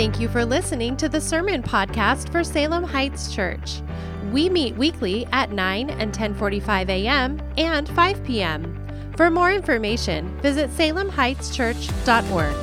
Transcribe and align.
Thank 0.00 0.18
you 0.18 0.30
for 0.30 0.46
listening 0.46 0.96
to 0.96 1.10
the 1.10 1.20
Sermon 1.20 1.62
Podcast 1.62 2.32
for 2.32 2.42
Salem 2.42 2.84
Heights 2.84 3.34
Church. 3.34 3.82
We 4.32 4.48
meet 4.48 4.74
weekly 4.76 5.26
at 5.30 5.52
9 5.52 5.90
and 5.90 6.10
10:45 6.10 6.88
a.m. 6.88 7.38
and 7.58 7.86
5 7.86 8.24
p.m. 8.24 9.12
For 9.18 9.28
more 9.28 9.52
information, 9.52 10.40
visit 10.40 10.70
salemheightschurch.org. 10.70 12.56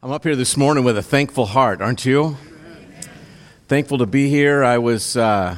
I'm 0.00 0.12
up 0.12 0.22
here 0.22 0.36
this 0.36 0.56
morning 0.56 0.84
with 0.84 0.96
a 0.96 1.02
thankful 1.02 1.46
heart, 1.46 1.82
aren't 1.82 2.06
you? 2.06 2.36
Thankful 3.66 3.98
to 3.98 4.06
be 4.06 4.28
here. 4.28 4.62
I 4.62 4.78
was 4.78 5.16
uh, 5.16 5.56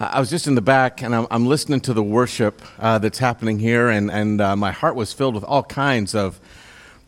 I 0.00 0.18
was 0.18 0.28
just 0.28 0.48
in 0.48 0.56
the 0.56 0.60
back, 0.60 1.02
and 1.02 1.14
I'm, 1.14 1.28
I'm 1.30 1.46
listening 1.46 1.82
to 1.82 1.92
the 1.92 2.02
worship 2.02 2.60
uh, 2.80 2.98
that's 2.98 3.18
happening 3.18 3.60
here, 3.60 3.88
and 3.90 4.10
and 4.10 4.40
uh, 4.40 4.56
my 4.56 4.72
heart 4.72 4.96
was 4.96 5.12
filled 5.12 5.36
with 5.36 5.44
all 5.44 5.62
kinds 5.62 6.16
of 6.16 6.40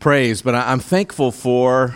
praise. 0.03 0.41
But 0.41 0.53
I, 0.53 0.73
am 0.73 0.81
thankful 0.81 1.31
for 1.31 1.95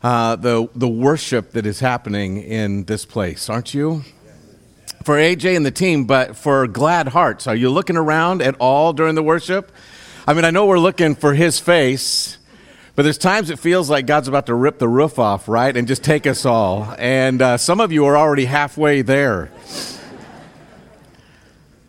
uh, 0.00 0.36
the 0.36 0.68
the 0.76 0.86
worship 0.86 1.50
that 1.50 1.66
is 1.66 1.80
happening 1.80 2.40
in 2.40 2.84
this 2.84 3.04
place, 3.04 3.50
aren't 3.50 3.74
you? 3.74 4.04
For 5.02 5.16
AJ 5.16 5.56
and 5.56 5.66
the 5.66 5.72
team, 5.72 6.04
but 6.04 6.36
for 6.36 6.68
glad 6.68 7.08
hearts. 7.08 7.48
Are 7.48 7.56
you 7.56 7.68
looking 7.68 7.96
around 7.96 8.42
at 8.42 8.54
all 8.60 8.92
during 8.92 9.16
the 9.16 9.24
worship? 9.24 9.72
I 10.24 10.34
mean, 10.34 10.44
I 10.44 10.52
know 10.52 10.66
we're 10.66 10.78
looking 10.78 11.16
for 11.16 11.34
His 11.34 11.58
face. 11.58 12.38
But 12.94 13.02
there's 13.02 13.18
times 13.18 13.50
it 13.50 13.58
feels 13.58 13.90
like 13.90 14.06
God's 14.06 14.28
about 14.28 14.46
to 14.46 14.54
rip 14.54 14.78
the 14.78 14.88
roof 14.88 15.18
off, 15.18 15.48
right, 15.48 15.76
and 15.76 15.86
just 15.86 16.02
take 16.02 16.26
us 16.26 16.46
all. 16.46 16.94
And 16.96 17.42
uh, 17.42 17.58
some 17.58 17.80
of 17.80 17.92
you 17.92 18.06
are 18.06 18.16
already 18.16 18.44
halfway 18.44 19.02
there. 19.02 19.50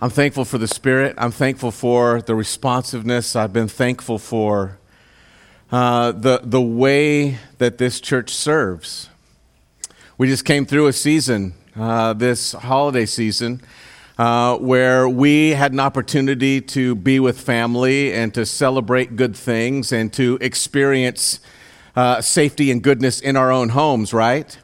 I'm 0.02 0.10
thankful 0.10 0.46
for 0.46 0.58
the 0.58 0.68
Spirit. 0.68 1.16
I'm 1.18 1.32
thankful 1.32 1.72
for 1.72 2.22
the 2.24 2.36
responsiveness. 2.36 3.36
I've 3.36 3.54
been 3.54 3.70
thankful 3.70 4.18
for 4.18 4.80
uh, 5.72 6.12
the, 6.14 6.42
the 6.44 6.62
way 6.62 7.38
that 7.58 7.78
this 7.78 8.00
church 8.00 8.34
serves. 8.34 9.10
We 10.18 10.28
just 10.28 10.46
came 10.46 10.66
through 10.66 10.88
a 10.88 10.94
season, 10.94 11.54
uh, 11.76 12.14
this 12.14 12.54
holiday 12.54 13.06
season, 13.06 13.62
uh, 14.18 14.58
where 14.58 15.08
we 15.08 15.52
had 15.52 15.74
an 15.74 15.80
opportunity 15.80 16.60
to 16.62 16.96
be 16.96 17.20
with 17.20 17.40
family 17.40 18.14
and 18.14 18.34
to 18.34 18.46
celebrate 18.46 19.16
good 19.16 19.36
things 19.36 19.92
and 19.92 20.12
to 20.14 20.38
experience 20.42 21.40
uh, 21.96 22.22
safety 22.22 22.72
and 22.72 22.82
goodness 22.82 23.20
in 23.20 23.36
our 23.36 23.52
own 23.52 23.70
homes, 23.70 24.14
right? 24.14 24.58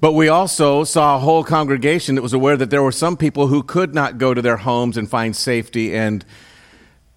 But 0.00 0.12
we 0.12 0.28
also 0.28 0.84
saw 0.84 1.16
a 1.16 1.18
whole 1.18 1.44
congregation 1.44 2.14
that 2.14 2.22
was 2.22 2.32
aware 2.32 2.56
that 2.56 2.70
there 2.70 2.82
were 2.82 2.92
some 2.92 3.16
people 3.16 3.48
who 3.48 3.62
could 3.62 3.94
not 3.94 4.16
go 4.16 4.32
to 4.32 4.40
their 4.40 4.56
homes 4.56 4.96
and 4.96 5.08
find 5.08 5.36
safety, 5.36 5.94
and 5.94 6.24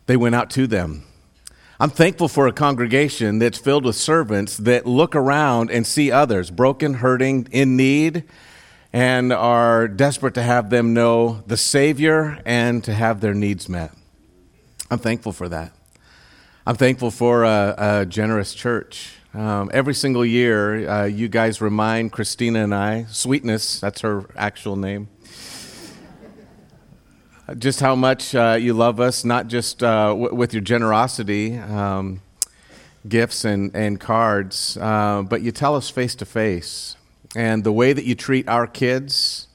they 0.05 0.17
went 0.17 0.35
out 0.35 0.49
to 0.51 0.67
them. 0.67 1.05
I'm 1.79 1.89
thankful 1.89 2.27
for 2.27 2.47
a 2.47 2.53
congregation 2.53 3.39
that's 3.39 3.57
filled 3.57 3.85
with 3.85 3.95
servants 3.95 4.57
that 4.57 4.85
look 4.85 5.15
around 5.15 5.71
and 5.71 5.85
see 5.85 6.11
others 6.11 6.49
broken, 6.51 6.95
hurting, 6.95 7.47
in 7.51 7.75
need, 7.75 8.23
and 8.91 9.33
are 9.33 9.87
desperate 9.87 10.35
to 10.35 10.43
have 10.43 10.69
them 10.69 10.93
know 10.93 11.43
the 11.47 11.57
Savior 11.57 12.39
and 12.45 12.83
to 12.83 12.93
have 12.93 13.21
their 13.21 13.33
needs 13.33 13.67
met. 13.67 13.91
I'm 14.91 14.99
thankful 14.99 15.33
for 15.33 15.49
that. 15.49 15.73
I'm 16.65 16.75
thankful 16.75 17.11
for 17.11 17.43
a, 17.43 17.75
a 17.77 18.05
generous 18.05 18.53
church 18.53 19.17
um, 19.33 19.71
every 19.73 19.95
single 19.95 20.23
year, 20.23 20.87
uh, 20.87 21.05
you 21.05 21.27
guys 21.27 21.59
remind 21.59 22.11
Christina 22.11 22.63
and 22.63 22.75
I, 22.75 23.05
Sweetness, 23.05 23.79
that's 23.79 24.01
her 24.01 24.25
actual 24.35 24.75
name, 24.75 25.09
just 27.57 27.81
how 27.81 27.95
much 27.95 28.33
uh, 28.33 28.57
you 28.59 28.73
love 28.73 28.99
us, 28.99 29.25
not 29.25 29.47
just 29.47 29.83
uh, 29.83 30.09
w- 30.09 30.33
with 30.33 30.53
your 30.53 30.61
generosity, 30.61 31.57
um, 31.57 32.21
gifts, 33.07 33.43
and, 33.43 33.75
and 33.75 33.99
cards, 33.99 34.77
uh, 34.79 35.23
but 35.23 35.41
you 35.41 35.51
tell 35.51 35.75
us 35.75 35.89
face 35.89 36.15
to 36.15 36.25
face. 36.25 36.95
And 37.35 37.63
the 37.63 37.71
way 37.71 37.91
that 37.91 38.05
you 38.05 38.15
treat 38.15 38.47
our 38.47 38.65
kids, 38.65 39.47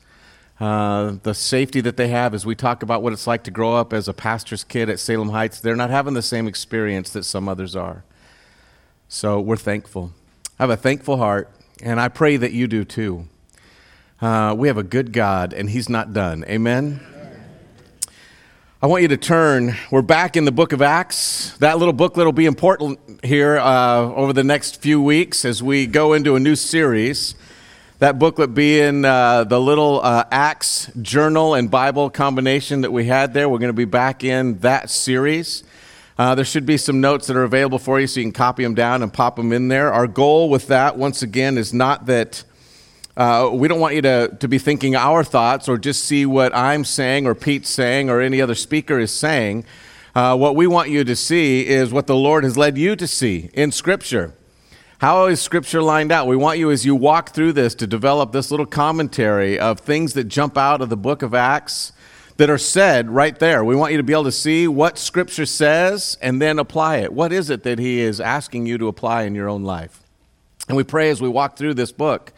uh, 0.60 1.16
the 1.22 1.32
safety 1.32 1.80
that 1.80 1.96
they 1.96 2.08
have 2.08 2.34
as 2.34 2.44
we 2.44 2.54
talk 2.54 2.82
about 2.82 3.02
what 3.02 3.12
it's 3.12 3.26
like 3.26 3.44
to 3.44 3.50
grow 3.50 3.74
up 3.74 3.92
as 3.92 4.06
a 4.06 4.12
pastor's 4.12 4.64
kid 4.64 4.90
at 4.90 5.00
Salem 5.00 5.30
Heights, 5.30 5.60
they're 5.60 5.76
not 5.76 5.88
having 5.88 6.14
the 6.14 6.22
same 6.22 6.46
experience 6.46 7.10
that 7.10 7.24
some 7.24 7.48
others 7.48 7.74
are. 7.74 8.04
So 9.08 9.40
we're 9.40 9.56
thankful. 9.56 10.12
I 10.58 10.64
have 10.64 10.70
a 10.70 10.76
thankful 10.76 11.16
heart, 11.16 11.50
and 11.82 11.98
I 11.98 12.08
pray 12.08 12.36
that 12.36 12.52
you 12.52 12.66
do 12.66 12.84
too. 12.84 13.28
Uh, 14.20 14.54
we 14.58 14.68
have 14.68 14.76
a 14.76 14.82
good 14.82 15.12
God, 15.12 15.54
and 15.54 15.70
He's 15.70 15.88
not 15.88 16.12
done. 16.12 16.44
Amen? 16.48 17.00
I 18.80 18.86
want 18.86 19.02
you 19.02 19.08
to 19.08 19.16
turn. 19.16 19.74
We're 19.90 20.02
back 20.02 20.36
in 20.36 20.44
the 20.44 20.52
book 20.52 20.72
of 20.72 20.82
Acts. 20.82 21.58
That 21.58 21.78
little 21.78 21.92
booklet 21.92 22.26
will 22.26 22.32
be 22.32 22.46
important 22.46 23.00
here 23.24 23.58
uh, 23.58 24.02
over 24.02 24.32
the 24.32 24.44
next 24.44 24.80
few 24.80 25.02
weeks 25.02 25.44
as 25.44 25.60
we 25.60 25.88
go 25.88 26.12
into 26.12 26.36
a 26.36 26.38
new 26.38 26.54
series. 26.54 27.34
That 27.98 28.20
booklet 28.20 28.54
being 28.54 29.04
uh, 29.04 29.42
the 29.42 29.60
little 29.60 30.00
uh, 30.00 30.26
Acts 30.30 30.92
journal 31.02 31.54
and 31.54 31.68
Bible 31.68 32.08
combination 32.08 32.82
that 32.82 32.92
we 32.92 33.06
had 33.06 33.34
there. 33.34 33.48
We're 33.48 33.58
going 33.58 33.70
to 33.70 33.72
be 33.72 33.84
back 33.84 34.22
in 34.22 34.58
that 34.58 34.90
series. 34.90 35.64
Uh, 36.16 36.36
there 36.36 36.44
should 36.44 36.64
be 36.64 36.76
some 36.76 37.00
notes 37.00 37.26
that 37.26 37.36
are 37.36 37.42
available 37.42 37.80
for 37.80 37.98
you 37.98 38.06
so 38.06 38.20
you 38.20 38.26
can 38.26 38.32
copy 38.32 38.62
them 38.62 38.76
down 38.76 39.02
and 39.02 39.12
pop 39.12 39.34
them 39.34 39.52
in 39.52 39.66
there. 39.66 39.92
Our 39.92 40.06
goal 40.06 40.50
with 40.50 40.68
that, 40.68 40.96
once 40.96 41.20
again, 41.20 41.58
is 41.58 41.74
not 41.74 42.06
that 42.06 42.44
uh, 43.18 43.50
we 43.52 43.66
don't 43.66 43.80
want 43.80 43.96
you 43.96 44.02
to, 44.02 44.28
to 44.38 44.46
be 44.46 44.58
thinking 44.58 44.94
our 44.94 45.24
thoughts 45.24 45.68
or 45.68 45.76
just 45.76 46.04
see 46.04 46.24
what 46.24 46.54
I'm 46.54 46.84
saying 46.84 47.26
or 47.26 47.34
Pete's 47.34 47.68
saying 47.68 48.08
or 48.08 48.20
any 48.20 48.40
other 48.40 48.54
speaker 48.54 49.00
is 49.00 49.10
saying. 49.10 49.64
Uh, 50.14 50.36
what 50.36 50.54
we 50.54 50.68
want 50.68 50.88
you 50.88 51.02
to 51.02 51.16
see 51.16 51.66
is 51.66 51.92
what 51.92 52.06
the 52.06 52.14
Lord 52.14 52.44
has 52.44 52.56
led 52.56 52.78
you 52.78 52.94
to 52.94 53.08
see 53.08 53.50
in 53.54 53.72
Scripture. 53.72 54.34
How 54.98 55.26
is 55.26 55.42
Scripture 55.42 55.82
lined 55.82 56.12
out? 56.12 56.28
We 56.28 56.36
want 56.36 56.60
you, 56.60 56.70
as 56.70 56.86
you 56.86 56.94
walk 56.94 57.30
through 57.30 57.54
this, 57.54 57.74
to 57.76 57.88
develop 57.88 58.30
this 58.30 58.52
little 58.52 58.66
commentary 58.66 59.58
of 59.58 59.80
things 59.80 60.12
that 60.12 60.24
jump 60.24 60.56
out 60.56 60.80
of 60.80 60.88
the 60.88 60.96
book 60.96 61.22
of 61.22 61.34
Acts 61.34 61.92
that 62.36 62.48
are 62.48 62.58
said 62.58 63.10
right 63.10 63.36
there. 63.36 63.64
We 63.64 63.74
want 63.74 63.90
you 63.90 63.98
to 63.98 64.04
be 64.04 64.12
able 64.12 64.24
to 64.24 64.32
see 64.32 64.68
what 64.68 64.96
Scripture 64.96 65.46
says 65.46 66.16
and 66.22 66.40
then 66.40 66.60
apply 66.60 66.98
it. 66.98 67.12
What 67.12 67.32
is 67.32 67.50
it 67.50 67.64
that 67.64 67.80
He 67.80 67.98
is 67.98 68.20
asking 68.20 68.66
you 68.66 68.78
to 68.78 68.86
apply 68.86 69.24
in 69.24 69.34
your 69.34 69.48
own 69.48 69.64
life? 69.64 70.04
And 70.68 70.76
we 70.76 70.84
pray 70.84 71.10
as 71.10 71.20
we 71.20 71.28
walk 71.28 71.56
through 71.56 71.74
this 71.74 71.90
book, 71.90 72.32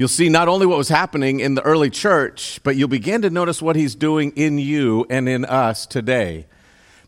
you'll 0.00 0.08
see 0.08 0.30
not 0.30 0.48
only 0.48 0.64
what 0.64 0.78
was 0.78 0.88
happening 0.88 1.40
in 1.40 1.56
the 1.56 1.60
early 1.60 1.90
church, 1.90 2.58
but 2.62 2.74
you'll 2.74 2.88
begin 2.88 3.20
to 3.20 3.28
notice 3.28 3.60
what 3.60 3.76
He's 3.76 3.94
doing 3.94 4.32
in 4.34 4.56
you 4.56 5.04
and 5.10 5.28
in 5.28 5.44
us 5.44 5.84
today. 5.84 6.46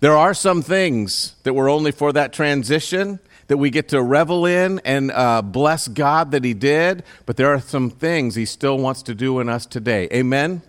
There 0.01 0.15
are 0.15 0.35
some 0.35 0.61
things 0.61 1.35
that 1.45 1.55
were 1.55 1.71
only 1.71 1.91
for 1.91 2.13
that 2.13 2.35
transition 2.35 3.19
that 3.47 3.57
we 3.57 3.71
get 3.71 3.89
to 3.89 4.03
revel 4.03 4.45
in 4.45 4.79
and 4.85 5.11
uh, 5.11 5.41
bless 5.41 5.89
God 5.89 6.33
that 6.33 6.45
He 6.45 6.53
did, 6.53 7.03
but 7.25 7.39
there 7.39 7.49
are 7.49 7.61
some 7.61 7.89
things 7.89 8.35
He 8.35 8.45
still 8.45 8.77
wants 8.77 9.03
to 9.05 9.15
do 9.15 9.41
in 9.41 9.49
us 9.49 9.65
today. 9.65 10.07
Amen? 10.13 10.61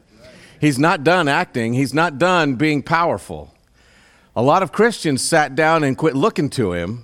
He's 0.62 0.80
not 0.80 1.04
done 1.04 1.28
acting, 1.28 1.74
he's 1.74 1.94
not 1.94 2.18
done 2.20 2.56
being 2.56 2.84
powerful. 2.84 3.54
A 4.34 4.42
lot 4.42 4.64
of 4.64 4.72
Christians 4.72 5.22
sat 5.22 5.56
down 5.56 5.84
and 5.84 5.98
quit 5.98 6.16
looking 6.16 6.50
to 6.52 6.72
him, 6.72 7.04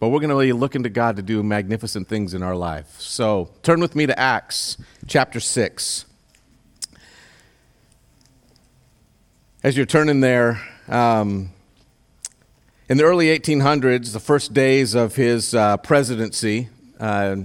but 0.00 0.08
we're 0.08 0.20
going 0.20 0.30
to 0.30 0.38
be 0.38 0.52
looking 0.52 0.84
to 0.84 0.88
God 0.88 1.16
to 1.16 1.22
do 1.22 1.42
magnificent 1.42 2.08
things 2.08 2.34
in 2.34 2.42
our 2.42 2.54
life. 2.54 3.00
So 3.00 3.50
turn 3.62 3.80
with 3.80 3.96
me 3.96 4.06
to 4.06 4.18
Acts 4.18 4.76
chapter 5.06 5.40
6. 5.40 6.04
As 9.62 9.76
you're 9.76 9.86
turning 9.86 10.20
there, 10.20 10.62
um, 10.86 11.50
in 12.88 12.96
the 12.96 13.04
early 13.04 13.26
1800s, 13.26 14.12
the 14.12 14.20
first 14.20 14.54
days 14.54 14.94
of 14.94 15.16
his 15.16 15.54
uh, 15.54 15.76
presidency, 15.78 16.68
uh, 17.00 17.36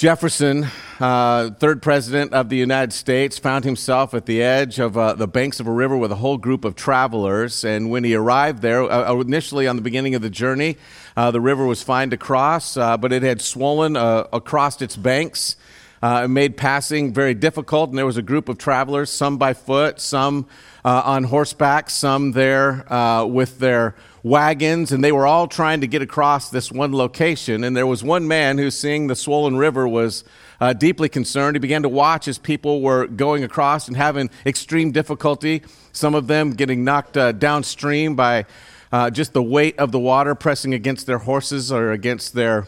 Jefferson, 0.00 0.66
uh, 0.98 1.50
third 1.58 1.82
president 1.82 2.32
of 2.32 2.48
the 2.48 2.56
United 2.56 2.90
States, 2.90 3.38
found 3.38 3.66
himself 3.66 4.14
at 4.14 4.24
the 4.24 4.42
edge 4.42 4.78
of 4.78 4.96
uh, 4.96 5.12
the 5.12 5.28
banks 5.28 5.60
of 5.60 5.66
a 5.66 5.70
river 5.70 5.94
with 5.94 6.10
a 6.10 6.14
whole 6.14 6.38
group 6.38 6.64
of 6.64 6.74
travelers. 6.74 7.64
And 7.64 7.90
when 7.90 8.02
he 8.02 8.14
arrived 8.14 8.62
there, 8.62 8.82
uh, 8.84 9.12
uh 9.12 9.20
initially 9.20 9.68
on 9.68 9.76
the 9.76 9.82
beginning 9.82 10.14
of 10.14 10.22
the 10.22 10.30
journey, 10.30 10.78
uh, 11.18 11.30
the 11.32 11.40
river 11.42 11.66
was 11.66 11.82
fine 11.82 12.08
to 12.08 12.16
cross, 12.16 12.78
uh, 12.78 12.96
but 12.96 13.12
it 13.12 13.22
had 13.22 13.42
swollen 13.42 13.94
across 13.94 14.80
its 14.80 14.96
banks. 14.96 15.56
Uh, 16.02 16.26
made 16.26 16.56
passing 16.56 17.12
very 17.12 17.34
difficult, 17.34 17.90
and 17.90 17.98
there 17.98 18.06
was 18.06 18.16
a 18.16 18.22
group 18.22 18.48
of 18.48 18.56
travelers, 18.56 19.10
some 19.10 19.36
by 19.36 19.52
foot, 19.52 20.00
some 20.00 20.46
uh, 20.82 21.02
on 21.04 21.24
horseback, 21.24 21.90
some 21.90 22.32
there 22.32 22.90
uh, 22.90 23.24
with 23.26 23.58
their 23.58 23.94
wagons, 24.22 24.92
and 24.92 25.02
they 25.04 25.12
were 25.12 25.26
all 25.26 25.46
trying 25.46 25.80
to 25.80 25.86
get 25.86 26.02
across 26.02 26.50
this 26.50 26.72
one 26.72 26.92
location. 26.92 27.64
And 27.64 27.76
there 27.76 27.86
was 27.86 28.02
one 28.02 28.26
man 28.28 28.58
who, 28.58 28.70
seeing 28.70 29.06
the 29.06 29.14
swollen 29.14 29.56
river, 29.56 29.86
was 29.86 30.24
uh, 30.60 30.72
deeply 30.72 31.08
concerned. 31.08 31.56
He 31.56 31.60
began 31.60 31.82
to 31.82 31.88
watch 31.88 32.28
as 32.28 32.38
people 32.38 32.80
were 32.80 33.06
going 33.06 33.44
across 33.44 33.88
and 33.88 33.96
having 33.96 34.30
extreme 34.46 34.92
difficulty, 34.92 35.62
some 35.92 36.14
of 36.14 36.26
them 36.26 36.52
getting 36.52 36.84
knocked 36.84 37.16
uh, 37.16 37.32
downstream 37.32 38.14
by 38.14 38.46
uh, 38.92 39.10
just 39.10 39.32
the 39.32 39.42
weight 39.42 39.78
of 39.78 39.92
the 39.92 39.98
water 39.98 40.34
pressing 40.34 40.74
against 40.74 41.06
their 41.06 41.18
horses 41.18 41.70
or 41.70 41.92
against 41.92 42.34
their 42.34 42.66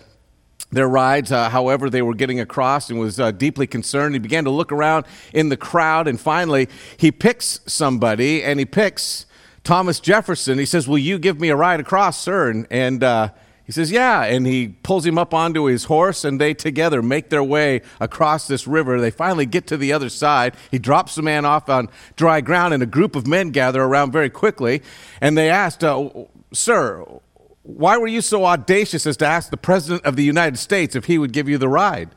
their 0.72 0.88
rides, 0.88 1.30
uh, 1.30 1.50
however, 1.50 1.88
they 1.90 2.02
were 2.02 2.14
getting 2.14 2.40
across, 2.40 2.90
and 2.90 2.98
was 2.98 3.20
uh, 3.20 3.30
deeply 3.30 3.66
concerned. 3.66 4.14
He 4.14 4.18
began 4.18 4.44
to 4.44 4.50
look 4.50 4.72
around 4.72 5.04
in 5.32 5.50
the 5.50 5.56
crowd, 5.56 6.08
and 6.08 6.18
finally, 6.18 6.68
he 6.96 7.12
picks 7.12 7.60
somebody, 7.66 8.42
and 8.42 8.58
he 8.58 8.64
picks 8.64 9.26
Thomas 9.64 10.00
Jefferson. 10.00 10.58
He 10.58 10.66
says, 10.66 10.88
Will 10.88 10.98
you 10.98 11.18
give 11.18 11.40
me 11.40 11.50
a 11.50 11.56
ride 11.56 11.78
across, 11.78 12.18
sir? 12.18 12.50
And, 12.50 12.66
and 12.70 13.04
uh, 13.04 13.28
he 13.64 13.72
says, 13.72 13.92
Yeah. 13.92 14.24
And 14.24 14.46
he 14.46 14.68
pulls 14.68 15.06
him 15.06 15.18
up 15.18 15.34
onto 15.34 15.64
his 15.64 15.84
horse, 15.84 16.24
and 16.24 16.40
they 16.40 16.54
together 16.54 17.02
make 17.02 17.28
their 17.28 17.44
way 17.44 17.82
across 18.00 18.46
this 18.46 18.66
river. 18.66 19.00
They 19.00 19.10
finally 19.10 19.46
get 19.46 19.66
to 19.68 19.76
the 19.76 19.92
other 19.92 20.08
side. 20.08 20.54
He 20.70 20.78
drops 20.78 21.14
the 21.14 21.22
man 21.22 21.44
off 21.44 21.68
on 21.68 21.88
dry 22.16 22.40
ground, 22.40 22.74
and 22.74 22.82
a 22.82 22.86
group 22.86 23.14
of 23.14 23.26
men 23.26 23.50
gather 23.50 23.82
around 23.82 24.10
very 24.10 24.30
quickly. 24.30 24.82
And 25.20 25.36
they 25.36 25.50
asked, 25.50 25.84
uh, 25.84 26.08
Sir, 26.52 27.04
why 27.62 27.96
were 27.96 28.08
you 28.08 28.20
so 28.20 28.44
audacious 28.44 29.06
as 29.06 29.16
to 29.18 29.26
ask 29.26 29.50
the 29.50 29.56
President 29.56 30.04
of 30.04 30.16
the 30.16 30.24
United 30.24 30.58
States 30.58 30.96
if 30.96 31.04
he 31.04 31.18
would 31.18 31.32
give 31.32 31.48
you 31.48 31.58
the 31.58 31.68
ride? 31.68 32.10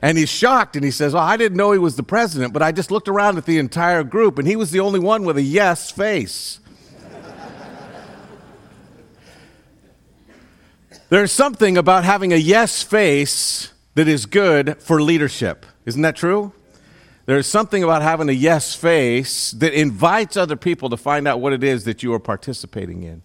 And 0.00 0.18
he's 0.18 0.28
shocked 0.28 0.76
and 0.76 0.84
he 0.84 0.90
says, 0.90 1.14
Well, 1.14 1.22
I 1.22 1.36
didn't 1.36 1.56
know 1.56 1.72
he 1.72 1.78
was 1.78 1.96
the 1.96 2.02
president, 2.02 2.52
but 2.52 2.62
I 2.62 2.72
just 2.72 2.90
looked 2.90 3.08
around 3.08 3.38
at 3.38 3.46
the 3.46 3.58
entire 3.58 4.04
group 4.04 4.38
and 4.38 4.46
he 4.46 4.54
was 4.54 4.70
the 4.70 4.80
only 4.80 5.00
one 5.00 5.24
with 5.24 5.38
a 5.38 5.42
yes 5.42 5.90
face. 5.90 6.60
There's 11.08 11.32
something 11.32 11.78
about 11.78 12.04
having 12.04 12.34
a 12.34 12.36
yes 12.36 12.82
face 12.82 13.72
that 13.94 14.06
is 14.06 14.26
good 14.26 14.82
for 14.82 15.00
leadership. 15.00 15.64
Isn't 15.86 16.02
that 16.02 16.16
true? 16.16 16.52
There's 17.26 17.46
something 17.46 17.82
about 17.82 18.02
having 18.02 18.28
a 18.28 18.32
yes 18.32 18.74
face 18.74 19.52
that 19.52 19.72
invites 19.72 20.36
other 20.36 20.56
people 20.56 20.90
to 20.90 20.98
find 20.98 21.26
out 21.26 21.40
what 21.40 21.54
it 21.54 21.64
is 21.64 21.84
that 21.84 22.02
you 22.02 22.12
are 22.12 22.20
participating 22.20 23.04
in. 23.04 23.22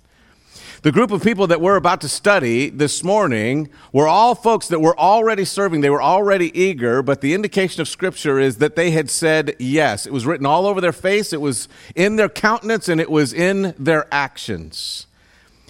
The 0.82 0.94
group 0.94 1.12
of 1.12 1.22
people 1.22 1.46
that 1.48 1.60
we're 1.60 1.76
about 1.76 2.00
to 2.02 2.08
study 2.08 2.70
this 2.70 3.04
morning 3.04 3.68
were 3.92 4.08
all 4.08 4.34
folks 4.34 4.70
that 4.70 4.80
were 4.80 4.98
already 4.98 5.44
serving. 5.44 5.82
They 5.82 5.90
were 5.90 6.02
already 6.02 6.58
eager, 6.58 7.02
but 7.02 7.20
the 7.20 7.34
indication 7.34 7.82
of 7.82 7.90
Scripture 7.90 8.40
is 8.40 8.60
that 8.60 8.78
they 8.78 8.92
had 8.92 9.10
said 9.10 9.58
yes. 9.60 10.06
It 10.06 10.14
was 10.14 10.26
written 10.26 10.46
all 10.46 10.66
over 10.66 10.80
their 10.80 10.94
face, 10.94 11.34
it 11.34 11.42
was 11.42 11.68
in 11.96 12.16
their 12.16 12.30
countenance, 12.30 12.88
and 12.88 13.02
it 13.02 13.12
was 13.12 13.34
in 13.34 13.76
their 13.78 14.08
actions. 14.10 15.08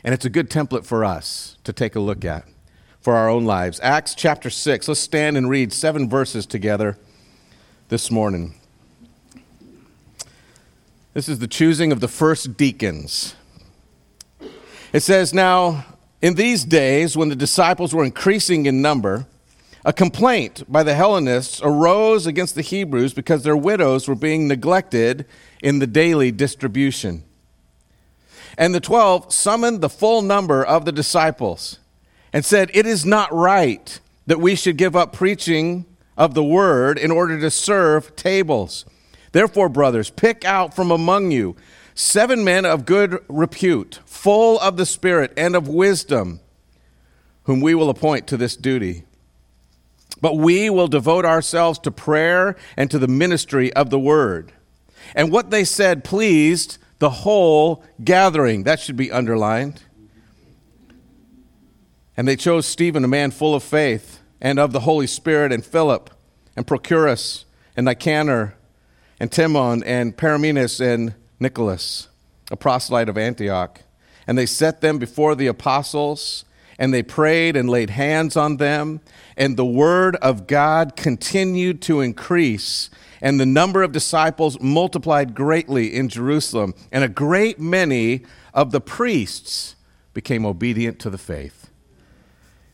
And 0.03 0.13
it's 0.13 0.25
a 0.25 0.29
good 0.29 0.47
template 0.47 0.85
for 0.85 1.03
us 1.03 1.57
to 1.63 1.73
take 1.73 1.95
a 1.95 1.99
look 1.99 2.23
at 2.23 2.45
for 3.01 3.15
our 3.15 3.29
own 3.29 3.45
lives. 3.45 3.79
Acts 3.81 4.13
chapter 4.13 4.51
6. 4.51 4.87
Let's 4.87 4.99
stand 4.99 5.37
and 5.37 5.49
read 5.49 5.73
seven 5.73 6.07
verses 6.07 6.45
together 6.45 6.99
this 7.87 8.11
morning. 8.11 8.53
This 11.15 11.27
is 11.27 11.39
the 11.39 11.47
choosing 11.47 11.91
of 11.91 11.99
the 11.99 12.07
first 12.07 12.57
deacons. 12.57 13.33
It 14.91 15.01
says, 15.01 15.33
Now, 15.33 15.85
in 16.21 16.35
these 16.35 16.65
days, 16.65 17.15
when 17.15 17.29
the 17.29 17.35
disciples 17.35 17.93
were 17.93 18.03
increasing 18.03 18.65
in 18.65 18.81
number, 18.81 19.27
a 19.85 19.93
complaint 19.93 20.63
by 20.67 20.83
the 20.83 20.95
Hellenists 20.95 21.61
arose 21.63 22.25
against 22.25 22.55
the 22.55 22.61
Hebrews 22.61 23.13
because 23.13 23.43
their 23.43 23.55
widows 23.55 24.07
were 24.07 24.15
being 24.15 24.47
neglected 24.47 25.25
in 25.61 25.79
the 25.79 25.87
daily 25.87 26.31
distribution. 26.31 27.23
And 28.57 28.75
the 28.75 28.81
twelve 28.81 29.31
summoned 29.31 29.81
the 29.81 29.89
full 29.89 30.21
number 30.21 30.63
of 30.63 30.85
the 30.85 30.91
disciples 30.91 31.79
and 32.33 32.43
said, 32.43 32.71
It 32.73 32.85
is 32.85 33.05
not 33.05 33.33
right 33.33 33.99
that 34.25 34.41
we 34.41 34.55
should 34.55 34.77
give 34.77 34.95
up 34.95 35.13
preaching 35.13 35.85
of 36.17 36.33
the 36.33 36.43
word 36.43 36.97
in 36.97 37.11
order 37.11 37.39
to 37.39 37.49
serve 37.49 38.15
tables. 38.15 38.85
Therefore, 39.31 39.69
brothers, 39.69 40.09
pick 40.09 40.43
out 40.43 40.75
from 40.75 40.91
among 40.91 41.31
you 41.31 41.55
seven 41.99 42.45
men 42.45 42.65
of 42.65 42.85
good 42.85 43.19
repute, 43.27 43.99
full 44.05 44.57
of 44.59 44.77
the 44.77 44.85
Spirit 44.85 45.33
and 45.35 45.53
of 45.53 45.67
wisdom, 45.67 46.39
whom 47.43 47.59
we 47.59 47.75
will 47.75 47.89
appoint 47.89 48.25
to 48.27 48.37
this 48.37 48.55
duty. 48.55 49.03
But 50.21 50.37
we 50.37 50.69
will 50.69 50.87
devote 50.87 51.25
ourselves 51.25 51.77
to 51.79 51.91
prayer 51.91 52.55
and 52.77 52.89
to 52.89 52.99
the 52.99 53.07
ministry 53.07 53.73
of 53.73 53.89
the 53.89 53.99
word. 53.99 54.53
And 55.13 55.31
what 55.31 55.49
they 55.49 55.65
said 55.65 56.05
pleased 56.05 56.77
the 56.99 57.09
whole 57.09 57.83
gathering. 58.01 58.63
That 58.63 58.79
should 58.79 58.97
be 58.97 59.11
underlined. 59.11 59.81
And 62.15 62.27
they 62.27 62.35
chose 62.35 62.65
Stephen, 62.65 63.03
a 63.03 63.09
man 63.09 63.31
full 63.31 63.55
of 63.55 63.63
faith 63.63 64.21
and 64.39 64.57
of 64.57 64.71
the 64.71 64.81
Holy 64.81 65.07
Spirit, 65.07 65.51
and 65.51 65.65
Philip, 65.65 66.09
and 66.55 66.65
Prochorus, 66.65 67.43
and 67.75 67.85
Nicanor, 67.85 68.55
and 69.19 69.29
Timon, 69.29 69.83
and 69.83 70.15
Parmenas, 70.15 70.79
and 70.79 71.13
Nicholas, 71.39 72.07
a 72.51 72.57
proselyte 72.57 73.09
of 73.09 73.17
Antioch. 73.17 73.81
And 74.27 74.37
they 74.37 74.45
set 74.45 74.81
them 74.81 74.99
before 74.99 75.35
the 75.35 75.47
apostles, 75.47 76.45
and 76.77 76.93
they 76.93 77.01
prayed 77.01 77.55
and 77.55 77.69
laid 77.69 77.89
hands 77.89 78.37
on 78.37 78.57
them. 78.57 79.01
And 79.35 79.57
the 79.57 79.65
word 79.65 80.15
of 80.17 80.47
God 80.47 80.95
continued 80.95 81.81
to 81.83 82.01
increase, 82.01 82.89
and 83.21 83.39
the 83.39 83.45
number 83.45 83.83
of 83.83 83.91
disciples 83.91 84.59
multiplied 84.61 85.33
greatly 85.33 85.95
in 85.95 86.09
Jerusalem. 86.09 86.73
And 86.91 87.03
a 87.03 87.09
great 87.09 87.59
many 87.59 88.23
of 88.53 88.71
the 88.71 88.81
priests 88.81 89.75
became 90.13 90.45
obedient 90.45 90.99
to 90.99 91.09
the 91.09 91.17
faith. 91.17 91.69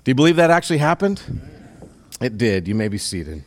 Do 0.03 0.11
you 0.11 0.15
believe 0.15 0.35
that 0.35 0.51
actually 0.51 0.77
happened? 0.79 1.21
It 2.21 2.37
did. 2.37 2.67
You 2.67 2.75
may 2.75 2.87
be 2.87 2.97
seated. 2.97 3.43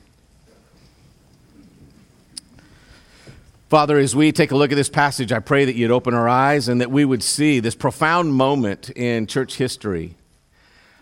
Father, 3.69 3.99
as 3.99 4.17
we 4.17 4.33
take 4.33 4.51
a 4.51 4.57
look 4.57 4.73
at 4.73 4.77
this 4.77 4.89
passage, 4.89 5.31
I 5.31 5.41
pray 5.41 5.67
that 5.67 5.75
you'd 5.75 5.91
open 5.91 6.15
our 6.15 6.27
eyes 6.27 6.69
and 6.69 6.81
that 6.81 6.91
we 6.91 7.05
would 7.05 7.23
see 7.23 7.61
this 7.61 7.75
profound 7.75 8.33
moment 8.33 8.89
in 8.97 9.27
church 9.27 9.57
history, 9.57 10.15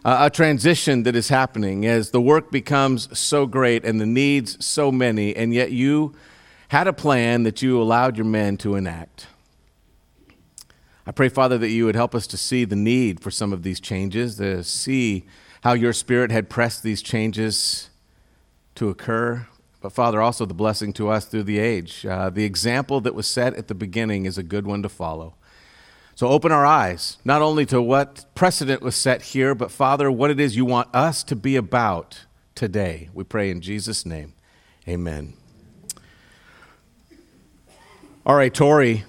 uh, 0.04 0.16
a 0.22 0.30
transition 0.30 1.04
that 1.04 1.14
is 1.14 1.28
happening 1.28 1.86
as 1.86 2.10
the 2.10 2.20
work 2.20 2.50
becomes 2.50 3.16
so 3.16 3.46
great 3.46 3.84
and 3.84 4.00
the 4.00 4.06
needs 4.06 4.66
so 4.66 4.90
many, 4.90 5.36
and 5.36 5.54
yet 5.54 5.70
you 5.70 6.16
had 6.66 6.88
a 6.88 6.92
plan 6.92 7.44
that 7.44 7.62
you 7.62 7.80
allowed 7.80 8.16
your 8.16 8.26
men 8.26 8.56
to 8.56 8.74
enact. 8.74 9.28
I 11.06 11.12
pray, 11.12 11.28
Father, 11.28 11.58
that 11.58 11.70
you 11.70 11.84
would 11.84 11.94
help 11.94 12.16
us 12.16 12.26
to 12.26 12.36
see 12.36 12.64
the 12.64 12.74
need 12.74 13.20
for 13.20 13.30
some 13.30 13.52
of 13.52 13.62
these 13.62 13.78
changes, 13.78 14.38
to 14.38 14.64
see 14.64 15.24
how 15.60 15.74
your 15.74 15.92
Spirit 15.92 16.32
had 16.32 16.50
pressed 16.50 16.82
these 16.82 17.00
changes 17.00 17.90
to 18.74 18.88
occur 18.88 19.46
but 19.86 19.92
Father, 19.92 20.20
also 20.20 20.44
the 20.44 20.52
blessing 20.52 20.92
to 20.94 21.10
us 21.10 21.26
through 21.26 21.44
the 21.44 21.60
age. 21.60 22.04
Uh, 22.04 22.28
the 22.28 22.42
example 22.42 23.00
that 23.02 23.14
was 23.14 23.28
set 23.28 23.54
at 23.54 23.68
the 23.68 23.74
beginning 23.74 24.24
is 24.24 24.36
a 24.36 24.42
good 24.42 24.66
one 24.66 24.82
to 24.82 24.88
follow. 24.88 25.36
So 26.16 26.26
open 26.26 26.50
our 26.50 26.66
eyes, 26.66 27.18
not 27.24 27.40
only 27.40 27.64
to 27.66 27.80
what 27.80 28.24
precedent 28.34 28.82
was 28.82 28.96
set 28.96 29.22
here, 29.22 29.54
but 29.54 29.70
Father, 29.70 30.10
what 30.10 30.32
it 30.32 30.40
is 30.40 30.56
you 30.56 30.64
want 30.64 30.92
us 30.92 31.22
to 31.22 31.36
be 31.36 31.54
about 31.54 32.24
today. 32.56 33.10
We 33.14 33.22
pray 33.22 33.48
in 33.48 33.60
Jesus' 33.60 34.04
name. 34.04 34.34
Amen. 34.88 35.34
All 38.26 38.34
right, 38.34 38.52
Torrey 38.52 39.04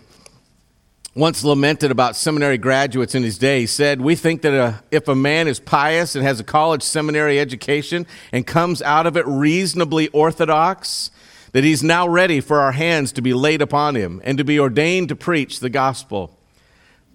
once 1.17 1.43
lamented 1.43 1.89
about 1.89 2.15
seminary 2.15 2.59
graduates 2.59 3.15
in 3.15 3.23
his 3.23 3.39
day. 3.39 3.61
He 3.61 3.65
said, 3.65 3.99
We 3.99 4.15
think 4.15 4.43
that 4.43 4.53
a, 4.53 4.63
uh, 4.63 4.73
if 4.91 5.07
a 5.07 5.15
man 5.15 5.47
is 5.47 5.59
pious 5.59 6.15
and 6.15 6.23
has 6.23 6.39
a 6.39 6.43
college 6.43 6.83
seminary 6.83 7.39
education 7.39 8.05
and 8.31 8.45
comes 8.45 8.83
out 8.83 9.07
of 9.07 9.17
it 9.17 9.25
reasonably 9.25 10.09
orthodox, 10.09 11.09
that 11.53 11.63
he's 11.63 11.81
now 11.81 12.07
ready 12.07 12.39
for 12.39 12.59
our 12.59 12.73
hands 12.73 13.11
to 13.13 13.23
be 13.23 13.33
laid 13.33 13.63
upon 13.63 13.95
him 13.95 14.21
and 14.23 14.37
to 14.37 14.43
be 14.43 14.59
ordained 14.59 15.09
to 15.09 15.15
preach 15.15 15.59
the 15.59 15.71
gospel. 15.71 16.37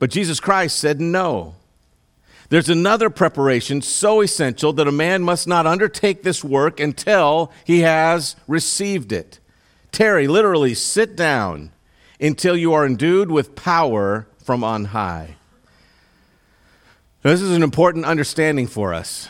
But 0.00 0.10
Jesus 0.10 0.40
Christ 0.40 0.78
said, 0.78 1.00
No. 1.00 1.54
There's 2.48 2.68
another 2.68 3.08
preparation 3.08 3.80
so 3.80 4.20
essential 4.20 4.74
that 4.74 4.88
a 4.88 4.92
man 4.92 5.22
must 5.22 5.46
not 5.46 5.66
undertake 5.66 6.22
this 6.22 6.44
work 6.44 6.80
until 6.80 7.50
he 7.64 7.80
has 7.80 8.36
received 8.46 9.10
it. 9.10 9.38
Tarry, 9.90 10.26
literally, 10.26 10.74
sit 10.74 11.16
down 11.16 11.71
until 12.22 12.56
you 12.56 12.72
are 12.72 12.86
endued 12.86 13.30
with 13.30 13.56
power 13.56 14.26
from 14.42 14.64
on 14.64 14.86
high. 14.86 15.36
Now, 17.24 17.32
this 17.32 17.42
is 17.42 17.54
an 17.54 17.62
important 17.62 18.04
understanding 18.04 18.66
for 18.66 18.94
us. 18.94 19.28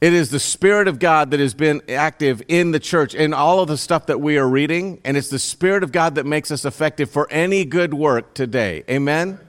It 0.00 0.12
is 0.12 0.30
the 0.30 0.38
Spirit 0.38 0.86
of 0.86 0.98
God 0.98 1.32
that 1.32 1.40
has 1.40 1.54
been 1.54 1.82
active 1.88 2.40
in 2.46 2.70
the 2.70 2.78
church 2.78 3.14
in 3.14 3.34
all 3.34 3.60
of 3.60 3.68
the 3.68 3.76
stuff 3.76 4.06
that 4.06 4.20
we 4.20 4.38
are 4.38 4.48
reading, 4.48 5.00
and 5.04 5.16
it's 5.16 5.28
the 5.28 5.38
Spirit 5.38 5.82
of 5.82 5.92
God 5.92 6.14
that 6.14 6.24
makes 6.24 6.50
us 6.50 6.64
effective 6.64 7.10
for 7.10 7.28
any 7.30 7.64
good 7.64 7.92
work 7.92 8.32
today. 8.32 8.84
Amen? 8.88 9.40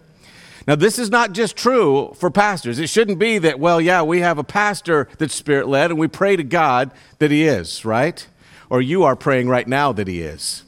Now, 0.68 0.76
this 0.76 0.98
is 0.98 1.10
not 1.10 1.34
just 1.34 1.56
true 1.56 2.14
for 2.16 2.32
pastors. 2.32 2.80
It 2.80 2.90
shouldn't 2.90 3.20
be 3.20 3.38
that, 3.40 3.60
well, 3.60 3.80
yeah, 3.80 4.02
we 4.02 4.22
have 4.22 4.38
a 4.38 4.44
pastor 4.44 5.08
that's 5.20 5.36
spirit 5.36 5.68
led, 5.68 5.92
and 5.92 6.00
we 6.00 6.08
pray 6.08 6.36
to 6.36 6.44
God 6.44 6.92
that 7.20 7.32
he 7.32 7.46
is, 7.46 7.86
right? 7.86 8.26
Or 8.70 8.82
you 8.82 9.04
are 9.04 9.16
praying 9.16 9.50
right 9.50 9.68
now 9.68 9.92
that 9.94 10.08
he 10.08 10.22
is. 10.22 10.64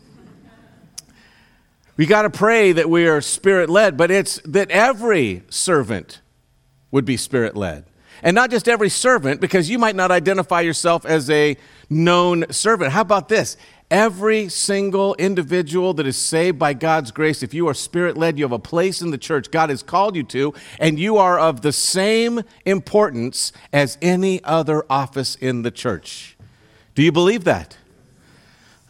We 2.01 2.07
got 2.07 2.23
to 2.23 2.31
pray 2.31 2.71
that 2.71 2.89
we 2.89 3.05
are 3.05 3.21
spirit 3.21 3.69
led, 3.69 3.95
but 3.95 4.09
it's 4.09 4.41
that 4.45 4.71
every 4.71 5.43
servant 5.51 6.19
would 6.89 7.05
be 7.05 7.15
spirit 7.15 7.55
led. 7.55 7.85
And 8.23 8.33
not 8.33 8.49
just 8.49 8.67
every 8.67 8.89
servant, 8.89 9.39
because 9.39 9.69
you 9.69 9.77
might 9.77 9.95
not 9.95 10.09
identify 10.09 10.61
yourself 10.61 11.05
as 11.05 11.29
a 11.29 11.57
known 11.91 12.51
servant. 12.51 12.91
How 12.91 13.01
about 13.01 13.29
this? 13.29 13.55
Every 13.91 14.49
single 14.49 15.13
individual 15.19 15.93
that 15.93 16.07
is 16.07 16.17
saved 16.17 16.57
by 16.57 16.73
God's 16.73 17.11
grace, 17.11 17.43
if 17.43 17.53
you 17.53 17.67
are 17.67 17.75
spirit 17.75 18.17
led, 18.17 18.39
you 18.39 18.45
have 18.45 18.51
a 18.51 18.57
place 18.57 19.03
in 19.03 19.11
the 19.11 19.19
church 19.19 19.51
God 19.51 19.69
has 19.69 19.83
called 19.83 20.15
you 20.15 20.23
to, 20.23 20.55
and 20.79 20.97
you 20.97 21.17
are 21.17 21.39
of 21.39 21.61
the 21.61 21.71
same 21.71 22.41
importance 22.65 23.51
as 23.71 23.99
any 24.01 24.43
other 24.43 24.83
office 24.89 25.35
in 25.35 25.61
the 25.61 25.69
church. 25.69 26.35
Do 26.95 27.03
you 27.03 27.11
believe 27.11 27.43
that? 27.43 27.77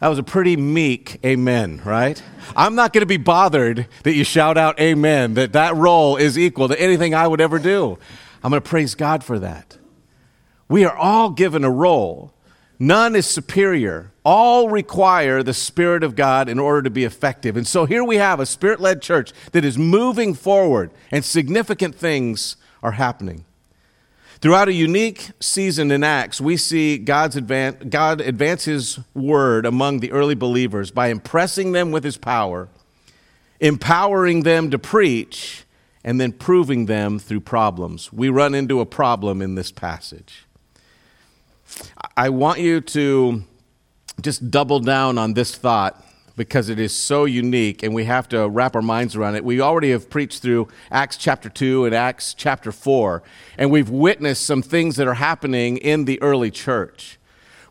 That 0.02 0.08
was 0.08 0.18
a 0.18 0.24
pretty 0.24 0.56
meek 0.56 1.24
amen, 1.24 1.80
right? 1.84 2.20
I'm 2.56 2.74
not 2.74 2.92
going 2.92 3.02
to 3.02 3.06
be 3.06 3.18
bothered 3.18 3.86
that 4.02 4.14
you 4.14 4.24
shout 4.24 4.58
out 4.58 4.80
amen, 4.80 5.34
that 5.34 5.52
that 5.52 5.76
role 5.76 6.16
is 6.16 6.36
equal 6.36 6.66
to 6.66 6.80
anything 6.80 7.14
I 7.14 7.28
would 7.28 7.40
ever 7.40 7.60
do. 7.60 8.00
I'm 8.42 8.50
going 8.50 8.60
to 8.60 8.68
praise 8.68 8.96
God 8.96 9.22
for 9.22 9.38
that. 9.38 9.78
We 10.68 10.84
are 10.84 10.96
all 10.96 11.30
given 11.30 11.62
a 11.62 11.70
role. 11.70 12.34
None 12.80 13.14
is 13.14 13.26
superior. 13.26 14.10
All 14.24 14.68
require 14.68 15.40
the 15.44 15.54
Spirit 15.54 16.02
of 16.02 16.16
God 16.16 16.48
in 16.48 16.58
order 16.58 16.82
to 16.82 16.90
be 16.90 17.04
effective. 17.04 17.56
And 17.56 17.64
so 17.64 17.84
here 17.84 18.02
we 18.02 18.16
have 18.16 18.40
a 18.40 18.46
Spirit 18.46 18.80
led 18.80 19.02
church 19.02 19.32
that 19.52 19.64
is 19.64 19.78
moving 19.78 20.34
forward, 20.34 20.90
and 21.12 21.24
significant 21.24 21.94
things 21.94 22.56
are 22.82 22.90
happening. 22.90 23.44
Throughout 24.42 24.66
a 24.66 24.72
unique 24.72 25.30
season 25.38 25.92
in 25.92 26.02
Acts, 26.02 26.40
we 26.40 26.56
see 26.56 26.98
God's 26.98 27.36
advance, 27.36 27.76
God 27.88 28.20
advance 28.20 28.64
His 28.64 28.98
word 29.14 29.64
among 29.64 30.00
the 30.00 30.10
early 30.10 30.34
believers 30.34 30.90
by 30.90 31.10
impressing 31.10 31.70
them 31.70 31.92
with 31.92 32.02
His 32.02 32.16
power, 32.16 32.68
empowering 33.60 34.42
them 34.42 34.68
to 34.72 34.80
preach, 34.80 35.62
and 36.02 36.20
then 36.20 36.32
proving 36.32 36.86
them 36.86 37.20
through 37.20 37.42
problems. 37.42 38.12
We 38.12 38.30
run 38.30 38.52
into 38.56 38.80
a 38.80 38.86
problem 38.86 39.42
in 39.42 39.54
this 39.54 39.70
passage. 39.70 40.44
I 42.16 42.28
want 42.30 42.58
you 42.58 42.80
to 42.80 43.44
just 44.20 44.50
double 44.50 44.80
down 44.80 45.18
on 45.18 45.34
this 45.34 45.54
thought 45.54 46.04
because 46.36 46.68
it 46.68 46.78
is 46.78 46.94
so 46.94 47.24
unique 47.24 47.82
and 47.82 47.94
we 47.94 48.04
have 48.04 48.28
to 48.28 48.48
wrap 48.48 48.74
our 48.74 48.82
minds 48.82 49.16
around 49.16 49.34
it. 49.34 49.44
We 49.44 49.60
already 49.60 49.90
have 49.90 50.08
preached 50.08 50.42
through 50.42 50.68
Acts 50.90 51.16
chapter 51.16 51.48
2 51.48 51.84
and 51.84 51.94
Acts 51.94 52.34
chapter 52.34 52.72
4, 52.72 53.22
and 53.58 53.70
we've 53.70 53.90
witnessed 53.90 54.44
some 54.44 54.62
things 54.62 54.96
that 54.96 55.06
are 55.06 55.14
happening 55.14 55.76
in 55.76 56.04
the 56.04 56.20
early 56.22 56.50
church 56.50 57.18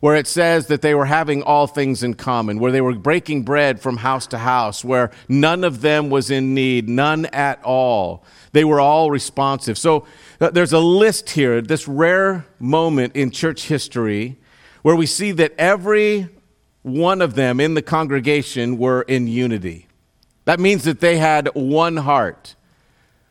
where 0.02 0.16
it 0.16 0.26
says 0.26 0.66
that 0.66 0.82
they 0.82 0.96
were 0.96 1.06
having 1.06 1.44
all 1.44 1.68
things 1.68 2.02
in 2.02 2.16
common, 2.16 2.60
where 2.60 2.72
they 2.72 2.82
were 2.82 2.96
breaking 2.96 3.44
bread 3.44 3.80
from 3.80 3.98
house 3.98 4.26
to 4.26 4.38
house, 4.40 4.84
where 4.84 5.12
none 5.30 5.64
of 5.64 5.82
them 5.82 6.10
was 6.10 6.32
in 6.32 6.56
need, 6.56 6.90
none 6.90 7.28
at 7.28 7.64
all. 7.64 8.26
They 8.52 8.66
were 8.66 8.82
all 8.82 9.12
responsive. 9.12 9.78
So 9.78 10.08
uh, 10.42 10.50
there's 10.50 10.74
a 10.74 10.80
list 10.80 11.30
here, 11.30 11.62
this 11.62 11.88
rare 11.88 12.48
moment 12.60 13.16
in 13.16 13.30
church 13.30 13.68
history 13.68 14.40
where 14.82 14.96
we 14.96 15.06
see 15.06 15.32
that 15.34 15.54
every 15.60 16.30
one 16.84 17.22
of 17.22 17.36
them 17.36 17.60
in 17.60 17.74
the 17.74 17.82
congregation 17.82 18.78
were 18.78 19.04
in 19.04 19.28
unity. 19.28 19.88
That 20.46 20.60
means 20.60 20.84
that 20.84 21.00
they 21.00 21.18
had 21.18 21.50
one 21.54 21.98
heart. 21.98 22.56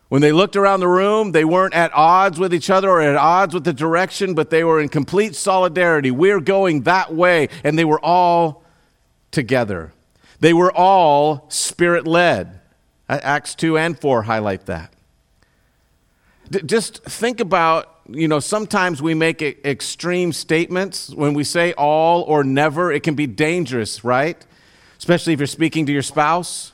When 0.08 0.22
they 0.22 0.32
looked 0.32 0.56
around 0.56 0.80
the 0.80 0.88
room, 0.88 1.32
they 1.32 1.44
weren't 1.44 1.74
at 1.74 1.92
odds 1.94 2.38
with 2.38 2.52
each 2.52 2.68
other 2.68 2.90
or 2.90 3.00
at 3.00 3.16
odds 3.16 3.54
with 3.54 3.64
the 3.64 3.72
direction, 3.72 4.34
but 4.34 4.50
they 4.50 4.64
were 4.64 4.80
in 4.80 4.88
complete 4.88 5.36
solidarity. 5.36 6.10
We're 6.10 6.40
going 6.40 6.82
that 6.82 7.14
way. 7.14 7.48
And 7.62 7.78
they 7.78 7.84
were 7.84 8.00
all 8.04 8.64
together. 9.30 9.92
They 10.40 10.52
were 10.52 10.72
all 10.72 11.46
spirit 11.48 12.08
led. 12.08 12.60
Acts 13.08 13.54
2 13.54 13.78
and 13.78 13.98
4 13.98 14.22
highlight 14.22 14.66
that. 14.66 14.92
D- 16.50 16.62
just 16.66 17.04
think 17.04 17.38
about 17.38 17.99
you 18.12 18.28
know, 18.28 18.40
sometimes 18.40 19.00
we 19.00 19.14
make 19.14 19.42
extreme 19.42 20.32
statements 20.32 21.10
when 21.10 21.34
we 21.34 21.44
say 21.44 21.72
all 21.74 22.22
or 22.22 22.44
never. 22.44 22.90
It 22.92 23.02
can 23.02 23.14
be 23.14 23.26
dangerous, 23.26 24.02
right? 24.04 24.44
Especially 24.98 25.32
if 25.32 25.38
you're 25.38 25.46
speaking 25.46 25.86
to 25.86 25.92
your 25.92 26.02
spouse. 26.02 26.72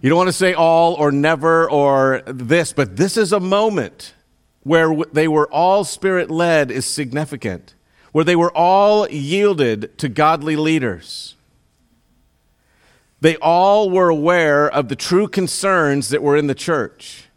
You 0.00 0.10
don't 0.10 0.18
want 0.18 0.28
to 0.28 0.32
say 0.32 0.54
all 0.54 0.94
or 0.94 1.10
never 1.10 1.68
or 1.68 2.22
this, 2.26 2.72
but 2.72 2.96
this 2.96 3.16
is 3.16 3.32
a 3.32 3.40
moment 3.40 4.14
where 4.62 4.94
they 5.12 5.26
were 5.26 5.50
all 5.50 5.84
spirit 5.84 6.30
led 6.30 6.70
is 6.70 6.84
significant, 6.84 7.74
where 8.12 8.24
they 8.24 8.36
were 8.36 8.54
all 8.56 9.08
yielded 9.08 9.96
to 9.98 10.08
godly 10.08 10.56
leaders. 10.56 11.34
They 13.20 13.36
all 13.36 13.90
were 13.90 14.08
aware 14.08 14.70
of 14.70 14.88
the 14.88 14.96
true 14.96 15.26
concerns 15.26 16.10
that 16.10 16.22
were 16.22 16.36
in 16.36 16.46
the 16.46 16.54
church. 16.54 17.27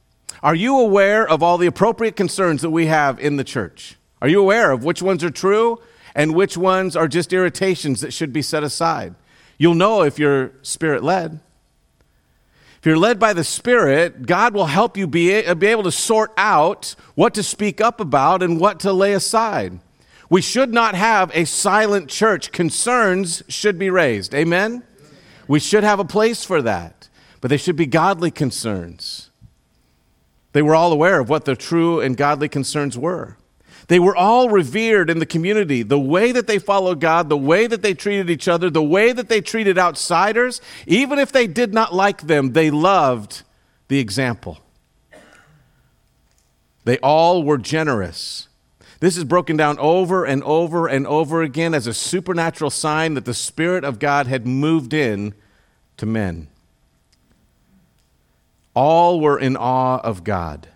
Are 0.44 0.56
you 0.56 0.80
aware 0.80 1.28
of 1.28 1.44
all 1.44 1.58
the 1.58 1.68
appropriate 1.68 2.16
concerns 2.16 2.62
that 2.62 2.72
we 2.72 2.88
have 2.88 3.20
in 3.20 3.38
the 3.38 3.44
church? 3.44 3.98
Are 4.22 4.28
you 4.28 4.40
aware 4.40 4.72
of 4.72 4.84
which 4.84 5.02
ones 5.02 5.24
are 5.24 5.30
true 5.30 5.80
and 6.16 6.34
which 6.34 6.58
ones 6.58 6.96
are 6.96 7.08
just 7.08 7.32
irritations 7.32 8.02
that 8.02 8.14
should 8.14 8.34
be 8.34 8.42
set 8.42 8.64
aside? 8.64 9.16
You'll 9.58 9.76
know 9.76 10.02
if 10.02 10.18
you're 10.18 10.52
spirit 10.64 11.04
led. 11.04 11.40
If 12.82 12.88
you're 12.88 12.98
led 12.98 13.20
by 13.20 13.34
the 13.34 13.44
Spirit, 13.44 14.26
God 14.26 14.56
will 14.56 14.66
help 14.66 14.98
you 14.98 15.06
be, 15.06 15.46
uh, 15.46 15.54
be 15.54 15.68
able 15.68 15.84
to 15.84 15.92
sort 15.92 16.34
out 16.36 16.96
what 17.14 17.36
to 17.36 17.44
speak 17.44 17.80
up 17.80 18.00
about 18.00 18.42
and 18.42 18.60
what 18.60 18.80
to 18.80 18.92
lay 18.92 19.14
aside. 19.14 19.80
We 20.32 20.42
should 20.42 20.74
not 20.74 20.96
have 20.96 21.30
a 21.36 21.46
silent 21.46 22.10
church. 22.10 22.52
Concerns 22.52 23.44
should 23.48 23.78
be 23.78 23.92
raised. 23.92 24.34
Amen? 24.34 24.82
We 25.48 25.60
should 25.60 25.84
have 25.84 26.00
a 26.00 26.06
place 26.06 26.44
for 26.44 26.62
that, 26.64 27.10
but 27.40 27.50
they 27.50 27.58
should 27.58 27.76
be 27.76 27.86
godly 27.86 28.32
concerns. 28.32 29.31
They 30.54 30.62
were 30.62 30.76
all 30.76 30.92
aware 30.92 31.20
of 31.20 31.30
what 31.30 31.46
the 31.46 31.56
true 31.56 32.02
and 32.02 32.18
godly 32.18 32.50
concerns 32.50 32.98
were. 32.98 33.38
They 33.88 34.00
were 34.00 34.16
all 34.16 34.50
revered 34.50 35.10
in 35.10 35.20
the 35.20 35.26
community. 35.26 35.84
The 35.84 36.00
way 36.00 36.32
that 36.32 36.48
they 36.48 36.60
followed 36.60 37.00
God, 37.00 37.30
the 37.30 37.38
way 37.38 37.68
that 37.68 37.82
they 37.82 37.94
treated 37.94 38.30
each 38.30 38.48
other, 38.48 38.70
the 38.70 38.84
way 38.84 39.12
that 39.12 39.28
they 39.28 39.42
treated 39.42 39.78
outsiders, 39.78 40.62
even 40.88 41.20
if 41.20 41.32
they 41.32 41.48
did 41.48 41.74
not 41.74 41.94
like 41.94 42.22
them, 42.22 42.54
they 42.54 42.72
loved 42.72 43.44
the 43.88 44.00
example. 44.00 44.60
They 46.84 46.98
all 47.00 47.44
were 47.44 47.58
generous. 47.58 48.48
This 49.00 49.18
is 49.18 49.24
broken 49.24 49.58
down 49.58 49.78
over 49.80 50.26
and 50.26 50.44
over 50.44 50.88
and 50.88 51.08
over 51.08 51.42
again 51.42 51.74
as 51.74 51.88
a 51.88 51.94
supernatural 51.94 52.70
sign 52.70 53.16
that 53.16 53.26
the 53.26 53.34
Spirit 53.34 53.84
of 53.84 54.00
God 54.00 54.28
had 54.28 54.46
moved 54.46 54.94
in 54.94 55.34
to 55.98 56.06
men. 56.06 56.48
All 58.74 59.20
were 59.20 59.40
in 59.40 59.58
awe 59.58 60.00
of 60.00 60.24
God. 60.24 60.68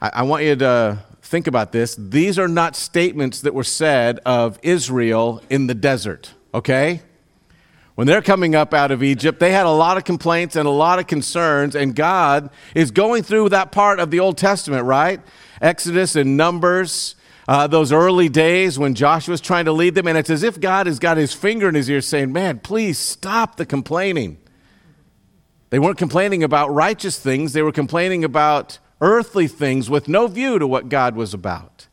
I, 0.00 0.10
I 0.14 0.22
want 0.22 0.44
you 0.44 0.56
to 0.56 0.98
think 1.22 1.46
about 1.46 1.72
this. 1.72 1.94
These 1.96 2.38
are 2.38 2.48
not 2.48 2.76
statements 2.76 3.40
that 3.42 3.54
were 3.54 3.64
said 3.64 4.18
of 4.26 4.58
Israel 4.62 5.42
in 5.48 5.68
the 5.68 5.74
desert, 5.74 6.34
okay? 6.52 7.02
When 7.94 8.06
they're 8.06 8.22
coming 8.22 8.54
up 8.54 8.72
out 8.74 8.90
of 8.90 9.02
Egypt, 9.02 9.40
they 9.40 9.52
had 9.52 9.66
a 9.66 9.70
lot 9.70 9.96
of 9.96 10.04
complaints 10.04 10.56
and 10.56 10.66
a 10.66 10.70
lot 10.70 10.98
of 10.98 11.06
concerns, 11.06 11.76
and 11.76 11.94
God 11.94 12.50
is 12.74 12.90
going 12.90 13.22
through 13.22 13.50
that 13.50 13.72
part 13.72 14.00
of 14.00 14.10
the 14.10 14.20
Old 14.20 14.38
Testament, 14.38 14.84
right? 14.84 15.20
Exodus 15.60 16.16
and 16.16 16.36
Numbers, 16.36 17.14
uh, 17.46 17.66
those 17.66 17.92
early 17.92 18.28
days 18.28 18.78
when 18.78 18.94
Joshua 18.94 19.32
was 19.32 19.40
trying 19.40 19.66
to 19.66 19.72
lead 19.72 19.94
them, 19.94 20.06
and 20.06 20.16
it's 20.16 20.30
as 20.30 20.42
if 20.42 20.60
God 20.60 20.86
has 20.86 20.98
got 20.98 21.16
his 21.16 21.32
finger 21.34 21.68
in 21.68 21.74
his 21.74 21.90
ear 21.90 22.00
saying, 22.00 22.32
Man, 22.32 22.58
please 22.58 22.98
stop 22.98 23.56
the 23.56 23.66
complaining. 23.66 24.38
They 25.70 25.78
weren't 25.78 25.98
complaining 25.98 26.42
about 26.42 26.72
righteous 26.72 27.18
things, 27.18 27.52
they 27.52 27.62
were 27.62 27.72
complaining 27.72 28.24
about 28.24 28.78
earthly 29.00 29.48
things 29.48 29.88
with 29.88 30.08
no 30.08 30.26
view 30.26 30.58
to 30.58 30.66
what 30.66 30.88
God 30.88 31.16
was 31.16 31.32
about. 31.32 31.86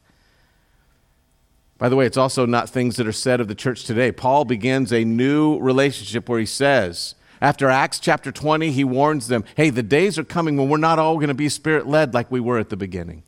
By 1.78 1.90
the 1.90 1.96
way, 1.96 2.08
it's 2.08 2.18
also 2.18 2.46
not 2.46 2.70
things 2.70 2.96
that 2.96 3.08
are 3.08 3.12
said 3.12 3.40
of 3.40 3.48
the 3.48 3.56
church 3.56 3.84
today. 3.84 4.12
Paul 4.12 4.46
begins 4.46 4.92
a 4.92 5.06
new 5.06 5.60
relationship 5.60 6.28
where 6.28 6.40
he 6.40 6.46
says, 6.46 7.14
after 7.40 7.70
Acts 7.70 8.00
chapter 8.00 8.32
20, 8.32 8.72
he 8.72 8.84
warns 8.84 9.28
them 9.28 9.44
hey, 9.56 9.70
the 9.70 9.84
days 9.84 10.18
are 10.18 10.24
coming 10.24 10.58
when 10.58 10.70
we're 10.70 10.78
not 10.78 10.98
all 10.98 11.16
going 11.16 11.28
to 11.28 11.36
be 11.36 11.50
spirit 11.50 11.88
led 11.88 12.14
like 12.14 12.32
we 12.32 12.40
were 12.40 12.58
at 12.58 12.70
the 12.70 12.78
beginning. 12.78 13.22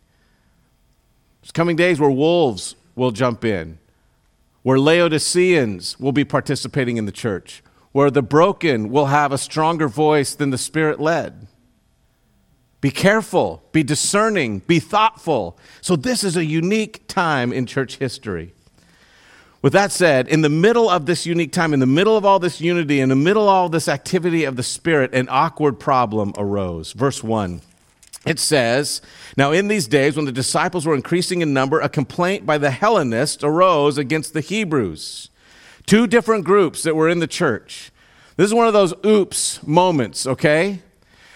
There's 1.41 1.51
coming 1.51 1.75
days 1.75 2.00
where 2.00 2.10
wolves 2.10 2.75
will 2.96 3.12
jump 3.12 3.46
in, 3.46 3.77
where 4.63 4.79
Laodiceans 4.79 6.00
will 6.00 6.12
be 6.12 6.25
participating 6.25 6.98
in 6.98 7.06
the 7.06 7.12
church, 7.12 7.63
where 7.91 8.12
the 8.12 8.22
broken 8.22 8.89
will 8.89 9.08
have 9.08 9.31
a 9.31 9.38
stronger 9.38 9.88
voice 9.88 10.36
than 10.36 10.50
the 10.50 10.58
spirit 10.58 11.00
led. 11.00 11.48
Be 12.81 12.91
careful, 12.91 13.63
be 13.72 13.84
discerning, 13.84 14.60
be 14.60 14.79
thoughtful. 14.79 15.58
So, 15.81 15.96
this 15.96 16.24
is 16.24 16.38
a 16.38 16.46
unique 16.46 17.08
time 17.08 17.51
in 17.51 17.65
church 17.65 17.98
history. 17.98 18.53
With 19.62 19.74
that 19.74 19.91
said, 19.91 20.29
in 20.29 20.41
the 20.41 20.50
middle 20.50 20.89
of 20.89 21.05
this 21.05 21.25
unique 21.25 21.51
time, 21.51 21.74
in 21.74 21.81
the 21.81 21.86
middle 21.86 22.15
of 22.15 22.24
all 22.24 22.39
this 22.39 22.62
unity, 22.62 23.01
in 23.01 23.10
the 23.10 23.15
middle 23.15 23.43
of 23.43 23.50
all 23.50 23.67
this 23.67 23.89
activity 23.89 24.46
of 24.46 24.55
the 24.55 24.63
Spirit, 24.63 25.13
an 25.13 25.27
awkward 25.29 25.79
problem 25.79 26.34
arose. 26.38 26.93
Verse 26.93 27.22
1. 27.22 27.60
It 28.25 28.39
says, 28.39 29.01
Now 29.36 29.51
in 29.51 29.67
these 29.67 29.88
days, 29.88 30.15
when 30.15 30.25
the 30.25 30.31
disciples 30.31 30.86
were 30.86 30.96
increasing 30.96 31.41
in 31.41 31.53
number, 31.53 31.81
a 31.81 31.89
complaint 31.89 32.46
by 32.46 32.58
the 32.58 32.72
Hellenists 32.72 33.43
arose 33.43 33.98
against 33.98 34.34
the 34.34 34.41
Hebrews 34.41 35.29
Two 35.89 36.05
different 36.05 36.46
groups 36.46 36.84
that 36.84 36.96
were 36.96 37.10
in 37.10 37.17
the 37.17 37.25
church. 37.25 37.89
This 38.38 38.46
is 38.46 38.53
one 38.53 38.67
of 38.67 38.74
those 38.74 38.93
oops 39.03 39.60
moments, 39.65 40.27
okay? 40.27 40.84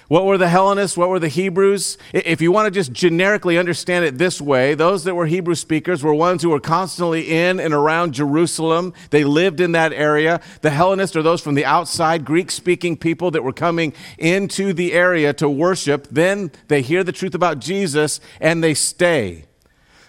What 0.09 0.25
were 0.25 0.37
the 0.37 0.47
Hellenists? 0.47 0.95
What 0.95 1.09
were 1.09 1.17
the 1.17 1.27
Hebrews? 1.27 1.97
If 2.13 2.39
you 2.39 2.51
want 2.51 2.67
to 2.67 2.71
just 2.71 2.93
generically 2.93 3.57
understand 3.57 4.05
it 4.05 4.19
this 4.19 4.39
way, 4.39 4.75
those 4.75 5.05
that 5.05 5.15
were 5.15 5.25
Hebrew 5.25 5.55
speakers 5.55 6.03
were 6.03 6.13
ones 6.13 6.43
who 6.43 6.51
were 6.51 6.59
constantly 6.59 7.31
in 7.31 7.59
and 7.59 7.73
around 7.73 8.13
Jerusalem. 8.13 8.93
They 9.09 9.23
lived 9.23 9.59
in 9.59 9.71
that 9.71 9.91
area. 9.91 10.39
The 10.61 10.69
Hellenists 10.69 11.15
are 11.15 11.23
those 11.23 11.41
from 11.41 11.55
the 11.55 11.65
outside, 11.65 12.23
Greek 12.23 12.51
speaking 12.51 12.95
people 12.95 13.31
that 13.31 13.43
were 13.43 13.53
coming 13.53 13.91
into 14.19 14.71
the 14.71 14.93
area 14.93 15.33
to 15.33 15.49
worship. 15.49 16.07
Then 16.11 16.51
they 16.67 16.83
hear 16.83 17.03
the 17.03 17.11
truth 17.11 17.33
about 17.33 17.57
Jesus 17.57 18.19
and 18.39 18.63
they 18.63 18.75
stay. 18.75 19.45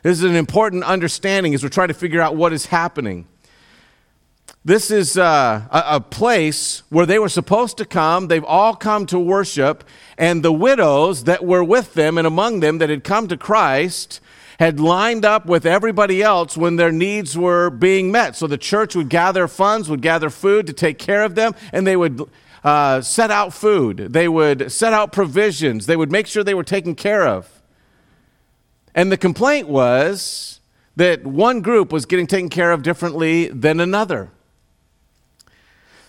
This 0.02 0.18
is 0.18 0.24
an 0.24 0.36
important 0.36 0.84
understanding 0.84 1.54
as 1.54 1.62
we're 1.62 1.70
trying 1.70 1.88
to 1.88 1.94
figure 1.94 2.20
out 2.20 2.36
what 2.36 2.52
is 2.52 2.66
happening. 2.66 3.26
This 4.64 4.90
is 4.90 5.18
uh, 5.18 5.62
a, 5.70 5.96
a 5.96 6.00
place 6.00 6.82
where 6.88 7.04
they 7.04 7.18
were 7.18 7.28
supposed 7.28 7.76
to 7.78 7.84
come. 7.84 8.28
They've 8.28 8.44
all 8.44 8.74
come 8.74 9.04
to 9.06 9.18
worship, 9.18 9.84
and 10.16 10.42
the 10.42 10.52
widows 10.52 11.24
that 11.24 11.44
were 11.44 11.62
with 11.62 11.92
them 11.94 12.16
and 12.16 12.26
among 12.26 12.60
them 12.60 12.78
that 12.78 12.88
had 12.88 13.04
come 13.04 13.28
to 13.28 13.36
Christ 13.36 14.20
had 14.58 14.80
lined 14.80 15.24
up 15.24 15.46
with 15.46 15.66
everybody 15.66 16.22
else 16.22 16.56
when 16.56 16.76
their 16.76 16.92
needs 16.92 17.36
were 17.36 17.68
being 17.68 18.10
met. 18.10 18.36
So 18.36 18.46
the 18.46 18.56
church 18.56 18.94
would 18.94 19.08
gather 19.08 19.48
funds, 19.48 19.90
would 19.90 20.00
gather 20.00 20.30
food 20.30 20.66
to 20.68 20.72
take 20.72 20.98
care 20.98 21.24
of 21.24 21.34
them, 21.34 21.54
and 21.72 21.86
they 21.86 21.96
would 21.96 22.22
uh, 22.62 23.02
set 23.02 23.30
out 23.30 23.52
food. 23.52 23.98
They 23.98 24.28
would 24.28 24.72
set 24.72 24.92
out 24.92 25.12
provisions. 25.12 25.86
They 25.86 25.96
would 25.96 26.10
make 26.10 26.26
sure 26.26 26.42
they 26.42 26.54
were 26.54 26.64
taken 26.64 26.94
care 26.94 27.26
of. 27.26 27.62
And 28.94 29.12
the 29.12 29.16
complaint 29.18 29.68
was 29.68 30.60
that 30.96 31.26
one 31.26 31.60
group 31.60 31.92
was 31.92 32.06
getting 32.06 32.28
taken 32.28 32.48
care 32.48 32.70
of 32.70 32.82
differently 32.82 33.48
than 33.48 33.80
another. 33.80 34.30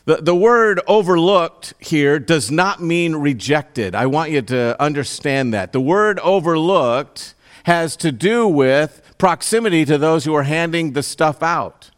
The, 0.05 0.17
the 0.17 0.35
word 0.35 0.81
overlooked 0.87 1.73
here 1.79 2.19
does 2.19 2.51
not 2.51 2.81
mean 2.81 3.15
rejected. 3.15 3.95
I 3.95 4.05
want 4.05 4.29
you 4.29 4.43
to 4.43 4.79
understand 4.81 5.53
that. 5.55 5.73
The 5.73 5.81
word 5.81 6.19
overlooked 6.19 7.33
has 7.63 7.95
to 7.97 8.11
do 8.11 8.47
with 8.47 9.01
proximity 9.17 9.83
to 9.85 9.97
those 9.97 10.23
who 10.23 10.35
are 10.35 10.43
handing 10.43 10.93
the 10.93 11.01
stuff 11.01 11.41
out. 11.41 11.89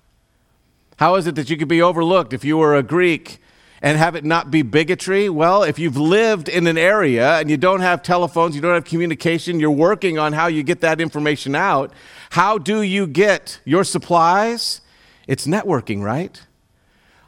How 0.97 1.15
is 1.15 1.27
it 1.27 1.35
that 1.35 1.49
you 1.49 1.57
could 1.57 1.67
be 1.67 1.81
overlooked 1.81 2.31
if 2.31 2.45
you 2.45 2.57
were 2.57 2.75
a 2.75 2.81
Greek 2.81 3.39
and 3.81 3.97
have 3.97 4.15
it 4.15 4.23
not 4.23 4.49
be 4.49 4.61
bigotry? 4.61 5.27
Well, 5.27 5.63
if 5.63 5.77
you've 5.77 5.97
lived 5.97 6.47
in 6.47 6.65
an 6.65 6.77
area 6.77 7.37
and 7.39 7.51
you 7.51 7.57
don't 7.57 7.81
have 7.81 8.01
telephones, 8.01 8.55
you 8.55 8.61
don't 8.61 8.73
have 8.73 8.85
communication, 8.85 9.59
you're 9.59 9.69
working 9.69 10.17
on 10.17 10.31
how 10.31 10.47
you 10.47 10.63
get 10.63 10.79
that 10.79 11.01
information 11.01 11.55
out. 11.55 11.91
How 12.29 12.57
do 12.57 12.81
you 12.81 13.05
get 13.05 13.59
your 13.65 13.83
supplies? 13.83 14.79
It's 15.27 15.45
networking, 15.45 16.01
right? 16.01 16.41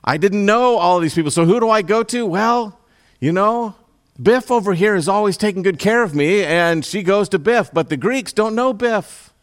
I 0.04 0.18
didn't 0.18 0.46
know 0.46 0.78
all 0.78 0.98
of 0.98 1.02
these 1.04 1.14
people, 1.14 1.32
so 1.32 1.46
who 1.46 1.60
do 1.60 1.70
I 1.70 1.82
go 1.82 2.04
to? 2.04 2.26
Well, 2.26 2.80
you 3.20 3.32
know, 3.32 3.76
Biff 4.22 4.52
over 4.52 4.74
here 4.74 4.96
is 4.96 5.08
always 5.08 5.38
taking 5.38 5.62
good 5.62 5.80
care 5.80 6.04
of 6.04 6.14
me, 6.16 6.44
and 6.44 6.84
she 6.84 7.04
goes 7.04 7.30
to 7.30 7.40
Biff, 7.40 7.72
but 7.74 7.90
the 7.90 7.98
Greeks 7.98 8.34
don't 8.34 8.56
know 8.56 8.74
Biff. 8.74 9.34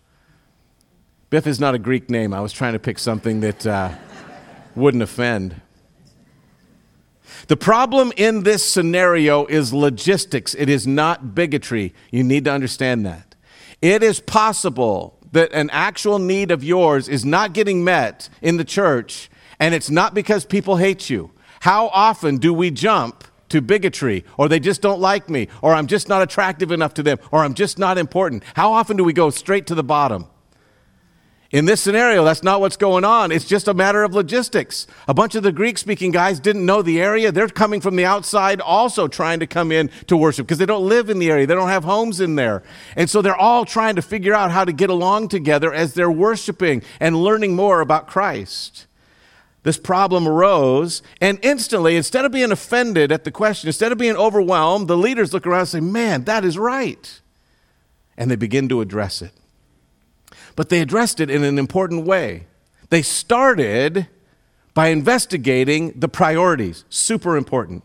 Biff 1.31 1.47
is 1.47 1.59
not 1.59 1.75
a 1.75 1.79
Greek 1.79 2.09
name. 2.11 2.33
I 2.33 2.41
was 2.41 2.53
trying 2.53 2.75
to 2.75 2.79
pick 2.79 2.99
something 2.99 3.41
that 3.41 3.67
uh, 3.67 3.91
wouldn't 4.75 5.03
offend. 5.03 5.61
The 7.49 7.57
problem 7.57 8.13
in 8.17 8.43
this 8.43 8.69
scenario 8.69 9.47
is 9.47 9.73
logistics, 9.73 10.55
it 10.55 10.69
is 10.69 10.87
not 10.87 11.35
bigotry. 11.35 11.95
You 12.11 12.25
need 12.25 12.45
to 12.45 12.53
understand 12.53 13.05
that. 13.07 13.35
It 13.83 14.03
is 14.03 14.21
possible 14.21 15.19
that 15.33 15.53
an 15.53 15.71
actual 15.71 16.19
need 16.19 16.51
of 16.51 16.65
yours 16.65 17.09
is 17.09 17.25
not 17.25 17.53
getting 17.53 17.85
met 17.85 18.29
in 18.41 18.57
the 18.57 18.65
church, 18.65 19.31
and 19.59 19.75
it's 19.75 19.91
not 19.91 20.15
because 20.15 20.45
people 20.45 20.77
hate 20.77 21.11
you. 21.11 21.31
How 21.61 21.89
often 21.89 22.39
do 22.39 22.53
we 22.53 22.71
jump 22.71 23.25
to 23.49 23.61
bigotry, 23.61 24.25
or 24.37 24.49
they 24.49 24.61
just 24.61 24.83
don't 24.83 25.01
like 25.01 25.31
me, 25.31 25.49
or 25.63 25.73
I'm 25.73 25.87
just 25.87 26.09
not 26.09 26.23
attractive 26.23 26.73
enough 26.73 26.95
to 26.95 27.03
them, 27.03 27.19
or 27.31 27.45
I'm 27.45 27.55
just 27.55 27.79
not 27.79 27.99
important? 27.99 28.43
How 28.55 28.73
often 28.73 28.97
do 28.97 29.05
we 29.05 29.13
go 29.13 29.31
straight 29.31 29.67
to 29.69 29.75
the 29.75 29.85
bottom? 29.85 30.27
In 31.53 31.65
this 31.65 31.81
scenario, 31.81 32.25
that's 32.25 32.43
not 32.43 32.61
what's 32.61 32.77
going 32.77 33.05
on. 33.05 33.31
It's 33.31 33.45
just 33.45 33.69
a 33.69 33.75
matter 33.75 34.03
of 34.03 34.13
logistics. 34.15 34.89
A 35.07 35.15
bunch 35.15 35.37
of 35.37 35.45
the 35.45 35.53
Greek 35.53 35.79
speaking 35.79 36.11
guys 36.11 36.41
didn't 36.41 36.67
know 36.67 36.83
the 36.83 37.01
area. 37.01 37.31
They're 37.31 37.49
coming 37.49 37.81
from 37.81 37.95
the 37.95 38.05
outside 38.05 38.61
also 38.61 39.07
trying 39.07 39.39
to 39.39 39.47
come 39.47 39.71
in 39.71 39.89
to 40.09 40.17
worship 40.17 40.47
because 40.47 40.59
they 40.59 40.67
don't 40.67 40.89
live 40.89 41.09
in 41.09 41.21
the 41.21 41.31
area. 41.31 41.47
They 41.47 41.55
don't 41.55 41.69
have 41.69 41.85
homes 41.85 42.21
in 42.21 42.35
there. 42.35 42.65
And 42.97 43.09
so 43.09 43.23
they're 43.23 43.37
all 43.37 43.65
trying 43.65 43.95
to 43.95 44.03
figure 44.03 44.35
out 44.35 44.51
how 44.51 44.65
to 44.65 44.73
get 44.73 44.91
along 44.91 45.29
together 45.29 45.73
as 45.73 45.95
they're 45.95 46.11
worshiping 46.11 46.83
and 46.99 47.17
learning 47.17 47.55
more 47.55 47.81
about 47.81 48.09
Christ 48.09 48.87
this 49.67 49.79
problem 49.79 50.29
arose, 50.29 51.03
and 51.21 51.41
instantly, 51.43 51.97
instead 51.97 52.25
of 52.25 52.31
being 52.31 52.53
offended 52.53 53.11
at 53.11 53.25
the 53.25 53.33
question, 53.33 53.67
instead 53.67 53.91
of 53.91 53.99
being 53.99 54.15
overwhelmed, 54.15 54.87
the 54.87 54.97
leaders 54.97 55.33
look 55.33 55.45
around 55.45 55.61
and 55.61 55.69
say, 55.69 55.81
Man, 55.81 56.23
that 56.23 56.45
is 56.45 56.57
right. 56.57 57.21
And 58.17 58.31
they 58.31 58.37
begin 58.37 58.69
to 58.69 58.81
address 58.81 59.21
it. 59.21 59.33
But 60.55 60.69
they 60.69 60.81
addressed 60.81 61.19
it 61.19 61.31
in 61.31 61.43
an 61.43 61.59
important 61.59 62.07
way. 62.07 62.47
They 62.91 63.03
started 63.03 64.07
by 64.73 64.89
investigating 64.89 65.99
the 65.99 66.09
priorities, 66.09 66.85
super 66.89 67.37
important. 67.37 67.83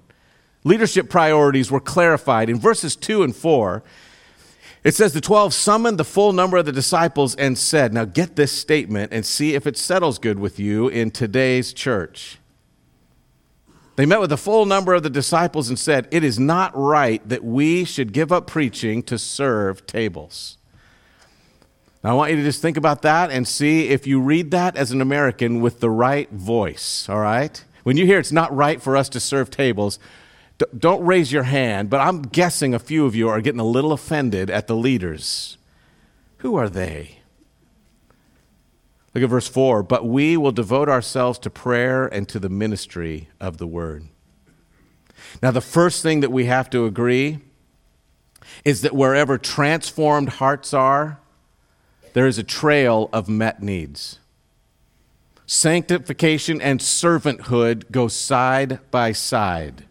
Leadership 0.63 1.10
priorities 1.10 1.72
were 1.72 1.80
clarified 1.80 2.48
in 2.48 2.60
verses 2.60 2.96
2 2.96 3.24
and 3.24 3.36
4. 3.36 3.82
It 4.84 4.96
says 4.96 5.13
the 5.13 5.22
12 5.22 5.54
summoned 5.54 6.00
the 6.00 6.04
full 6.04 6.34
number 6.34 6.58
of 6.58 6.65
the 6.65 6.72
disciples 6.72 7.36
and 7.36 7.58
said, 7.58 7.94
Now 7.94 8.06
get 8.06 8.36
this 8.36 8.52
statement 8.52 9.13
and 9.13 9.26
see 9.26 9.54
if 9.54 9.67
it 9.67 9.78
settles 9.78 10.17
good 10.17 10.39
with 10.39 10.60
you 10.60 10.88
in 10.88 11.12
today's 11.12 11.72
church. 11.72 12.39
They 13.96 14.08
met 14.08 14.20
with 14.20 14.32
the 14.32 14.38
full 14.38 14.65
number 14.65 14.96
of 14.96 15.04
the 15.04 15.10
disciples 15.10 15.70
and 15.70 15.78
said, 15.78 16.08
It 16.10 16.24
is 16.24 16.39
not 16.39 16.72
right 16.76 17.28
that 17.30 17.44
we 17.44 17.86
should 17.86 18.12
give 18.12 18.32
up 18.32 18.48
preaching 18.48 19.04
to 19.04 19.20
serve 19.20 19.86
tables. 19.86 20.58
Now, 22.04 22.12
I 22.12 22.13
want 22.13 22.32
you 22.32 22.38
to 22.38 22.44
just 22.44 22.63
think 22.63 22.78
about 22.78 23.04
that 23.04 23.30
and 23.30 23.48
see 23.48 23.89
if 23.89 24.08
you 24.08 24.20
read 24.20 24.50
that 24.50 24.76
as 24.76 24.91
an 24.91 25.02
American 25.02 25.62
with 25.62 25.82
the 25.82 25.91
right 25.91 26.28
voice, 26.32 27.08
all 27.08 27.20
right? 27.20 27.63
When 27.84 27.98
you 27.98 28.08
hear 28.08 28.17
it's 28.17 28.32
not 28.32 28.56
right 28.56 28.82
for 28.82 28.98
us 28.98 29.10
to 29.10 29.20
serve 29.20 29.52
tables, 29.52 30.00
don't 30.78 31.06
raise 31.06 31.32
your 31.32 31.43
hand, 31.43 31.89
but 31.89 32.00
I'm 32.00 32.21
guessing 32.21 32.74
a 32.74 32.80
few 32.80 33.06
of 33.06 33.15
you 33.15 33.30
are 33.30 33.41
getting 33.41 33.60
a 33.60 33.65
little 33.65 33.91
offended 33.91 34.50
at 34.50 34.67
the 34.67 34.76
leaders. 34.76 35.58
Who 36.38 36.56
are 36.56 36.69
they? 36.69 37.19
Look 39.13 39.24
at 39.24 39.30
verse 39.30 39.47
4. 39.47 39.84
But 39.84 40.06
we 40.06 40.38
will 40.38 40.52
devote 40.52 40.89
ourselves 40.89 41.39
to 41.39 41.50
prayer 41.50 42.06
and 42.06 42.28
to 42.30 42.39
the 42.39 42.50
ministry 42.50 43.30
of 43.39 43.58
the 43.58 43.67
word. 43.67 44.08
Now, 45.41 45.52
the 45.52 45.62
first 45.62 46.02
thing 46.02 46.21
that 46.21 46.32
we 46.32 46.45
have 46.45 46.69
to 46.71 46.86
agree 46.86 47.39
is 48.65 48.82
that 48.82 48.95
wherever 48.95 49.38
transformed 49.38 50.30
hearts 50.30 50.74
are, 50.74 51.19
there 52.13 52.28
is 52.28 52.38
a 52.38 52.43
trail 52.43 53.10
of 53.13 53.30
met 53.30 53.62
needs. 53.62 54.19
Sanctification 55.45 56.62
and 56.62 56.80
servanthood 56.80 57.91
go 57.91 58.08
side 58.08 58.80
by 58.89 59.12
side. 59.12 59.86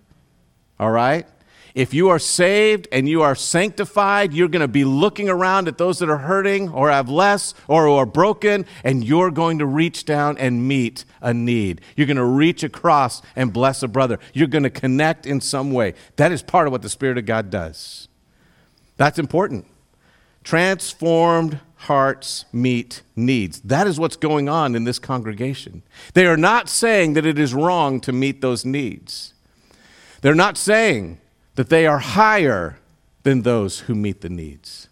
All 0.81 0.91
right? 0.91 1.27
If 1.75 1.95
you 1.95 2.09
are 2.09 2.19
saved 2.19 2.89
and 2.91 3.07
you 3.07 3.23
are 3.23 3.35
sanctified, 3.35 4.33
you're 4.33 4.49
going 4.49 4.61
to 4.61 4.67
be 4.67 4.83
looking 4.83 5.29
around 5.29 5.69
at 5.69 5.79
those 5.79 5.99
that 5.99 6.09
are 6.09 6.19
hurting 6.19 6.71
or 6.71 6.91
have 6.91 7.09
less 7.09 7.55
or 7.69 7.87
are 7.89 8.07
broken, 8.07 8.65
and 8.83 9.05
you're 9.05 9.31
going 9.31 9.59
to 9.59 9.67
reach 9.67 10.07
down 10.07 10.39
and 10.39 10.67
meet 10.67 11.05
a 11.21 11.35
need. 11.35 11.83
You're 11.97 12.07
going 12.07 12.17
to 12.17 12.25
reach 12.25 12.65
across 12.65 13.21
and 13.37 13.53
bless 13.53 13.83
a 13.83 13.89
brother. 13.89 14.19
You're 14.33 14.49
going 14.49 14.65
to 14.65 14.71
connect 14.71 15.27
in 15.27 15.43
some 15.43 15.71
way. 15.71 15.95
That 16.17 16.33
is 16.33 16.43
part 16.43 16.67
of 16.67 16.73
what 16.73 16.83
the 16.83 16.89
Spirit 16.89 17.19
of 17.19 17.27
God 17.27 17.51
does. 17.51 18.09
That's 18.97 19.19
important. 19.19 19.67
Transformed 20.43 21.61
hearts 21.77 22.47
meet 22.53 23.03
needs. 23.15 23.61
That 23.61 23.87
is 23.87 24.01
what's 24.01 24.17
going 24.17 24.49
on 24.49 24.75
in 24.75 24.85
this 24.85 24.99
congregation. 24.99 25.83
They 26.15 26.27
are 26.27 26.39
not 26.39 26.71
saying 26.71 27.13
that 27.13 27.27
it 27.27 27.39
is 27.39 27.55
wrong 27.55 28.01
to 28.01 28.13
meet 28.13 28.41
those 28.41 28.65
needs. 28.65 29.35
They're 30.21 30.35
not 30.35 30.57
saying 30.57 31.19
that 31.55 31.69
they 31.69 31.87
are 31.87 31.99
higher 31.99 32.79
than 33.23 33.43
those 33.43 33.81
who 33.81 33.95
meet 33.95 34.21
the 34.21 34.29
needs. 34.29 34.89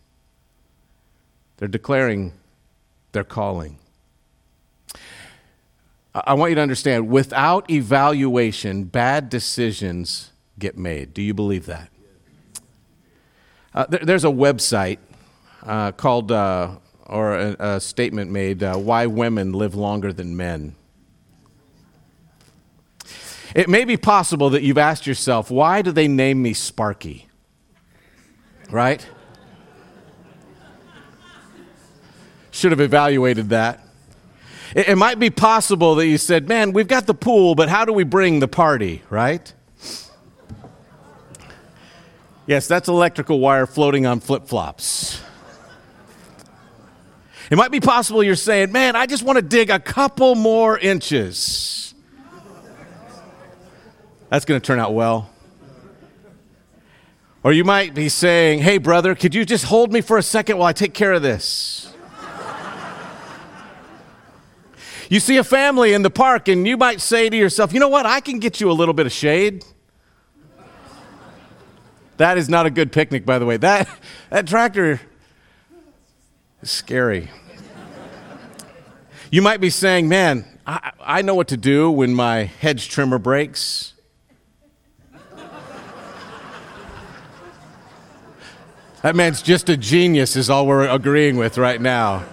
They're 1.58 1.68
declaring 1.68 2.32
their 3.12 3.24
calling. 3.24 3.78
I 6.14 6.34
want 6.34 6.50
you 6.50 6.54
to 6.56 6.62
understand 6.62 7.08
without 7.08 7.70
evaluation, 7.70 8.84
bad 8.84 9.28
decisions 9.28 10.32
get 10.58 10.76
made. 10.76 11.14
Do 11.14 11.22
you 11.22 11.34
believe 11.34 11.66
that? 11.66 11.90
Uh, 13.74 13.86
there, 13.88 14.00
there's 14.02 14.24
a 14.24 14.28
website 14.28 14.98
uh, 15.62 15.92
called, 15.92 16.32
uh, 16.32 16.76
or 17.06 17.34
a, 17.34 17.56
a, 17.58 17.80
statement 17.80 18.30
made, 18.30 18.62
uh, 18.62 18.76
Why 18.76 19.06
Women 19.06 19.52
Live 19.52 19.74
Longer 19.74 20.12
Than 20.12 20.36
Men. 20.36 20.74
It 23.59 23.68
may 23.68 23.85
be 23.85 23.97
possible 23.97 24.51
that 24.51 24.62
you've 24.62 24.79
asked 24.79 25.05
yourself, 25.05 25.51
why 25.51 25.83
do 25.83 25.90
they 25.90 26.07
name 26.07 26.40
me 26.40 26.53
Sparky? 26.53 27.27
Right? 28.71 29.05
Should 32.53 32.71
have 32.71 32.81
evaluated 32.81 33.49
that. 33.49 33.81
It, 34.77 34.90
it 34.90 34.94
might 34.94 35.18
be 35.18 35.31
possible 35.31 35.97
that 35.97 36.07
you 36.07 36.18
said, 36.18 36.47
man, 36.47 36.73
we've 36.73 36.87
got 36.87 37.09
the 37.09 37.14
pool, 37.14 37.57
but 37.57 37.68
how 37.68 37.85
do 37.85 37.92
we 37.92 38.05
bring 38.05 38.38
the 38.38 38.47
party, 38.47 39.03
right? 39.11 39.53
Yes, 42.47 42.68
that's 42.68 42.88
electrical 42.88 43.40
wire 43.40 43.66
floating 43.66 44.07
on 44.07 44.21
flip 44.21 44.47
flops. 44.47 45.21
It 47.51 47.57
might 47.57 47.73
be 47.73 47.81
possible 47.81 48.23
you're 48.23 48.37
saying, 48.37 48.71
man, 48.71 48.94
I 48.94 49.07
just 49.07 49.25
want 49.25 49.35
to 49.35 49.42
dig 49.42 49.68
a 49.68 49.81
couple 49.81 50.37
more 50.37 50.79
inches. 50.79 51.88
That's 54.30 54.44
going 54.44 54.60
to 54.60 54.66
turn 54.66 54.78
out 54.78 54.94
well. 54.94 55.30
Or 57.42 57.52
you 57.52 57.64
might 57.64 57.94
be 57.94 58.08
saying, 58.08 58.58
hey, 58.58 58.78
brother, 58.78 59.14
could 59.14 59.34
you 59.34 59.44
just 59.44 59.64
hold 59.64 59.92
me 59.92 60.00
for 60.00 60.18
a 60.18 60.22
second 60.22 60.58
while 60.58 60.66
I 60.66 60.72
take 60.72 60.92
care 60.92 61.12
of 61.12 61.22
this? 61.22 61.92
You 65.08 65.20
see 65.20 65.38
a 65.38 65.44
family 65.44 65.94
in 65.94 66.02
the 66.02 66.10
park, 66.10 66.48
and 66.48 66.68
you 66.68 66.76
might 66.76 67.00
say 67.00 67.30
to 67.30 67.36
yourself, 67.36 67.72
you 67.72 67.80
know 67.80 67.88
what? 67.88 68.04
I 68.04 68.20
can 68.20 68.38
get 68.38 68.60
you 68.60 68.70
a 68.70 68.74
little 68.74 68.92
bit 68.92 69.06
of 69.06 69.12
shade. 69.12 69.64
That 72.18 72.36
is 72.36 72.50
not 72.50 72.66
a 72.66 72.70
good 72.70 72.92
picnic, 72.92 73.24
by 73.24 73.38
the 73.38 73.46
way. 73.46 73.56
That, 73.56 73.88
that 74.28 74.46
tractor 74.46 75.00
is 76.60 76.70
scary. 76.70 77.30
You 79.30 79.40
might 79.40 79.60
be 79.62 79.70
saying, 79.70 80.08
man, 80.08 80.44
I, 80.66 80.92
I 81.00 81.22
know 81.22 81.34
what 81.34 81.48
to 81.48 81.56
do 81.56 81.90
when 81.90 82.12
my 82.12 82.44
hedge 82.44 82.90
trimmer 82.90 83.18
breaks. 83.18 83.94
That 89.02 89.14
man's 89.14 89.42
just 89.42 89.68
a 89.68 89.76
genius, 89.76 90.34
is 90.34 90.50
all 90.50 90.66
we're 90.66 90.88
agreeing 90.88 91.37
with 91.37 91.56
right 91.56 91.80
now. 91.80 92.24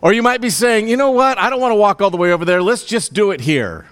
Or 0.00 0.12
you 0.12 0.22
might 0.22 0.40
be 0.40 0.50
saying, 0.50 0.86
you 0.86 0.96
know 0.96 1.10
what? 1.10 1.38
I 1.38 1.50
don't 1.50 1.60
want 1.60 1.72
to 1.72 1.76
walk 1.76 2.00
all 2.00 2.10
the 2.10 2.16
way 2.16 2.32
over 2.32 2.44
there. 2.44 2.62
Let's 2.62 2.84
just 2.84 3.12
do 3.12 3.32
it 3.32 3.40
here. 3.40 3.86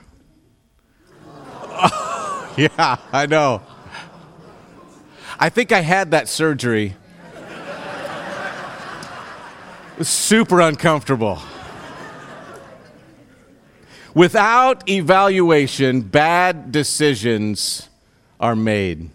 yeah, 2.56 2.96
I 3.12 3.26
know. 3.28 3.62
I 5.38 5.48
think 5.48 5.72
I 5.72 5.80
had 5.80 6.12
that 6.12 6.28
surgery. 6.28 6.94
It 9.94 9.98
was 9.98 10.08
super 10.08 10.60
uncomfortable. 10.60 11.40
Without 14.14 14.88
evaluation, 14.88 16.02
bad 16.02 16.70
decisions 16.72 17.89
are 18.40 18.56
made. 18.56 19.10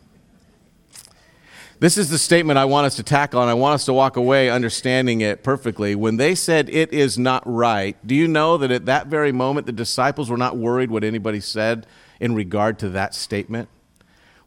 This 1.79 1.97
is 1.97 2.09
the 2.09 2.17
statement 2.17 2.57
I 2.57 2.65
want 2.65 2.85
us 2.85 2.95
to 2.95 3.03
tackle, 3.03 3.41
and 3.41 3.49
I 3.49 3.53
want 3.53 3.75
us 3.75 3.85
to 3.85 3.93
walk 3.93 4.15
away 4.15 4.49
understanding 4.49 5.19
it 5.19 5.43
perfectly. 5.43 5.93
When 5.93 6.15
they 6.15 6.33
said 6.33 6.69
it 6.69 6.93
is 6.93 7.17
not 7.17 7.43
right, 7.45 7.97
do 8.07 8.15
you 8.15 8.29
know 8.29 8.57
that 8.57 8.71
at 8.71 8.85
that 8.85 9.07
very 9.07 9.33
moment 9.33 9.65
the 9.65 9.73
disciples 9.73 10.29
were 10.29 10.37
not 10.37 10.55
worried 10.55 10.89
what 10.89 11.03
anybody 11.03 11.41
said 11.41 11.85
in 12.21 12.33
regard 12.33 12.79
to 12.79 12.89
that 12.89 13.13
statement? 13.13 13.67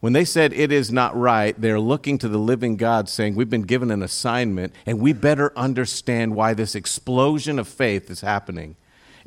When 0.00 0.14
they 0.14 0.24
said 0.24 0.52
it 0.52 0.72
is 0.72 0.90
not 0.90 1.14
right, 1.16 1.60
they're 1.60 1.80
looking 1.80 2.18
to 2.18 2.28
the 2.28 2.38
living 2.38 2.76
God 2.76 3.08
saying, 3.08 3.34
We've 3.34 3.50
been 3.50 3.62
given 3.62 3.90
an 3.90 4.02
assignment, 4.02 4.72
and 4.86 5.00
we 5.00 5.12
better 5.12 5.52
understand 5.56 6.34
why 6.34 6.54
this 6.54 6.74
explosion 6.74 7.58
of 7.58 7.68
faith 7.68 8.10
is 8.10 8.22
happening. 8.22 8.76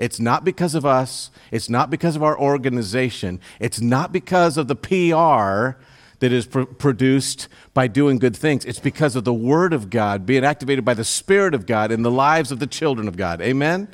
It's 0.02 0.20
not 0.20 0.44
because 0.44 0.74
of 0.74 0.86
us. 0.86 1.30
It's 1.52 1.70
not 1.70 1.90
because 1.90 2.16
of 2.16 2.24
our 2.24 2.38
organization. 2.38 3.40
It's 3.60 3.80
not 3.80 4.12
because 4.12 4.58
of 4.58 4.68
the 4.68 4.76
PR 4.76 5.80
that 6.20 6.32
is 6.32 6.48
pr- 6.48 6.64
produced 6.64 7.48
by 7.74 7.88
doing 7.88 8.18
good 8.18 8.36
things. 8.36 8.66
It's 8.66 8.80
because 8.80 9.16
of 9.16 9.26
the 9.26 9.34
Word 9.34 9.74
of 9.74 9.90
God 9.90 10.26
being 10.26 10.44
activated 10.44 10.84
by 10.84 10.96
the 10.96 11.04
Spirit 11.04 11.54
of 11.54 11.66
God 11.66 11.92
in 11.92 12.02
the 12.02 12.12
lives 12.12 12.52
of 12.52 12.60
the 12.60 12.68
children 12.68 13.08
of 13.08 13.16
God. 13.16 13.42
Amen? 13.42 13.88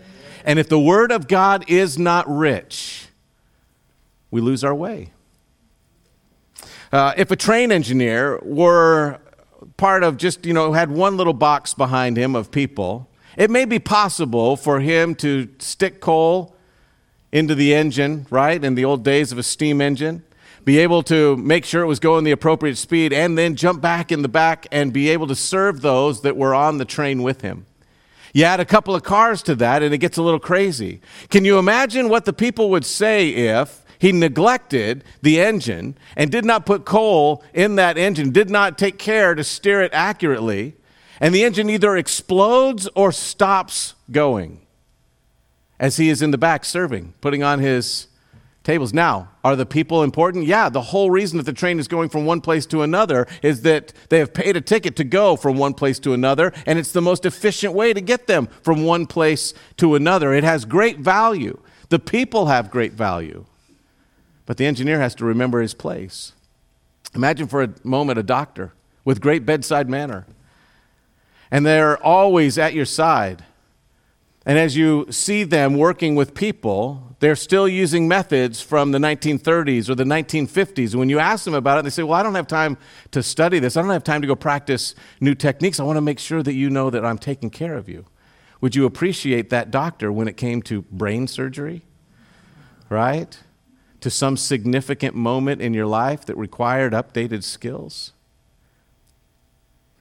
And 0.46 0.60
if 0.60 0.70
the 0.70 0.80
Word 0.80 1.12
of 1.12 1.28
God 1.28 1.66
is 1.70 1.98
not 1.98 2.26
rich, 2.30 3.08
we 4.32 4.40
lose 4.40 4.64
our 4.64 4.76
way. 4.76 5.12
Uh, 6.92 7.14
if 7.18 7.32
a 7.32 7.36
train 7.36 7.72
engineer 7.72 8.40
were 8.44 9.20
part 9.76 10.04
of 10.04 10.16
just, 10.16 10.46
you 10.46 10.54
know, 10.54 10.72
had 10.72 10.90
one 10.90 11.18
little 11.18 11.34
box 11.34 11.74
behind 11.74 12.16
him 12.16 12.34
of 12.34 12.50
people, 12.50 13.10
it 13.38 13.52
may 13.52 13.66
be 13.66 13.80
possible 13.80 14.58
for 14.58 14.80
him 14.80 15.16
to 15.16 15.48
stick 15.60 16.02
coal 16.02 16.56
into 17.32 17.54
the 17.54 17.74
engine, 17.74 18.26
right, 18.32 18.62
in 18.64 18.74
the 18.76 18.84
old 18.84 19.04
days 19.04 19.32
of 19.32 19.38
a 19.38 19.44
steam 19.44 19.80
engine, 19.80 20.24
be 20.66 20.80
able 20.80 21.04
to 21.04 21.38
make 21.38 21.64
sure 21.64 21.84
it 21.84 21.88
was 21.88 22.00
going 22.00 22.24
the 22.24 22.32
appropriate 22.32 22.78
speed, 22.78 23.14
and 23.14 23.38
then 23.38 23.56
jump 23.56 23.80
back 23.80 24.12
in 24.12 24.24
the 24.24 24.28
back 24.28 24.66
and 24.72 24.92
be 24.92 25.10
able 25.10 25.28
to 25.28 25.36
serve 25.36 25.82
those 25.82 26.22
that 26.22 26.36
were 26.36 26.54
on 26.54 26.80
the 26.80 26.84
train 26.84 27.22
with 27.22 27.42
him. 27.42 27.66
You 28.34 28.44
add 28.44 28.60
a 28.60 28.66
couple 28.66 28.96
of 28.96 29.04
cars 29.04 29.42
to 29.44 29.56
that, 29.56 29.84
and 29.84 29.94
it 29.94 30.00
gets 30.00 30.18
a 30.18 30.24
little 30.24 30.40
crazy. 30.40 31.00
Can 31.30 31.46
you 31.46 31.60
imagine 31.60 32.10
what 32.10 32.26
the 32.26 32.34
people 32.34 32.70
would 32.72 32.86
say 32.86 33.30
if 33.30 33.86
he 34.00 34.12
neglected 34.12 35.04
the 35.22 35.40
engine 35.40 35.98
and 36.16 36.32
did 36.32 36.44
not 36.44 36.66
put 36.66 36.86
coal 36.86 37.44
in 37.54 37.76
that 37.76 37.98
engine, 37.98 38.32
did 38.32 38.50
not 38.50 38.78
take 38.78 38.98
care 38.98 39.36
to 39.36 39.44
steer 39.44 39.82
it 39.82 39.94
accurately? 39.94 40.76
And 41.20 41.34
the 41.34 41.44
engine 41.44 41.70
either 41.70 41.98
explodes 41.98 42.88
or 42.96 43.12
stops 43.12 43.96
going 44.12 44.62
as 45.80 45.98
he 45.98 46.10
is 46.10 46.22
in 46.22 46.32
the 46.32 46.38
back 46.38 46.66
serving, 46.66 47.14
putting 47.22 47.44
on 47.44 47.60
his 47.60 48.08
tables. 48.64 48.94
Now, 48.94 49.30
are 49.44 49.56
the 49.56 49.66
people 49.66 50.04
important? 50.04 50.46
Yeah, 50.46 50.70
the 50.70 50.82
whole 50.82 51.10
reason 51.10 51.38
that 51.38 51.46
the 51.46 51.54
train 51.54 51.80
is 51.80 51.88
going 51.88 52.10
from 52.10 52.26
one 52.26 52.42
place 52.42 52.66
to 52.68 52.82
another 52.82 53.26
is 53.42 53.62
that 53.62 53.94
they 54.10 54.20
have 54.20 54.34
paid 54.34 54.58
a 54.58 54.62
ticket 54.62 54.96
to 54.98 55.04
go 55.04 55.36
from 55.36 55.58
one 55.58 55.74
place 55.74 56.00
to 56.00 56.14
another, 56.14 56.52
and 56.66 56.78
it's 56.78 56.92
the 56.92 57.02
most 57.02 57.26
efficient 57.26 57.74
way 57.74 57.94
to 57.94 58.02
get 58.02 58.28
them 58.28 58.50
from 58.64 58.84
one 58.84 59.06
place 59.06 59.54
to 59.78 59.96
another. 59.96 60.34
It 60.34 60.44
has 60.44 60.66
great 60.66 61.00
value. 61.00 61.60
The 61.90 62.00
people 62.00 62.48
have 62.48 62.70
great 62.70 62.92
value, 62.94 63.46
but 64.46 64.58
the 64.58 64.66
engineer 64.66 65.00
has 65.00 65.16
to 65.16 65.26
remember 65.26 65.62
his 65.62 65.74
place. 65.74 66.34
Imagine 67.16 67.48
for 67.48 67.64
a 67.64 67.74
moment 67.84 68.20
a 68.20 68.24
doctor 68.24 68.74
with 69.06 69.22
great 69.22 69.46
bedside 69.46 69.90
manner 69.90 70.26
and 71.52 71.66
they're 71.66 72.02
always 72.04 72.58
at 72.58 72.74
your 72.74 72.86
side. 72.86 73.44
And 74.46 74.58
as 74.58 74.78
you 74.78 75.08
see 75.12 75.44
them 75.44 75.78
working 75.78 76.16
with 76.16 76.34
people, 76.34 77.16
they're 77.20 77.36
still 77.36 77.68
using 77.68 78.08
methods 78.08 78.62
from 78.62 78.92
the 78.92 78.98
1930s 78.98 79.90
or 79.90 79.96
the 79.96 80.06
1950s. 80.06 80.96
When 80.96 81.10
you 81.10 81.20
ask 81.20 81.44
them 81.44 81.54
about 81.54 81.80
it, 81.80 81.84
they 81.84 81.90
say, 81.90 82.04
Well, 82.04 82.18
I 82.18 82.24
don't 82.24 82.36
have 82.36 82.48
time 82.48 82.78
to 83.12 83.22
study 83.22 83.60
this. 83.60 83.76
I 83.76 83.82
don't 83.82 83.92
have 83.92 84.06
time 84.06 84.22
to 84.22 84.28
go 84.28 84.36
practice 84.36 84.96
new 85.20 85.36
techniques. 85.36 85.80
I 85.82 85.84
want 85.84 85.98
to 85.98 86.02
make 86.02 86.20
sure 86.20 86.44
that 86.44 86.54
you 86.54 86.70
know 86.70 86.90
that 86.90 87.06
I'm 87.06 87.18
taking 87.18 87.50
care 87.50 87.76
of 87.76 87.90
you. 87.90 88.06
Would 88.62 88.76
you 88.76 88.86
appreciate 88.86 89.50
that 89.50 89.70
doctor 89.70 90.12
when 90.12 90.28
it 90.28 90.38
came 90.38 90.62
to 90.64 90.84
brain 90.84 91.28
surgery? 91.28 91.84
Right? 92.90 93.38
To 94.00 94.10
some 94.10 94.38
significant 94.38 95.14
moment 95.14 95.62
in 95.62 95.74
your 95.74 95.88
life 95.88 96.26
that 96.26 96.38
required 96.38 96.94
updated 96.94 97.44
skills? 97.44 98.14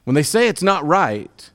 When 0.06 0.14
they 0.14 0.22
say 0.22 0.46
it's 0.46 0.62
not 0.62 0.86
right, 0.86 1.50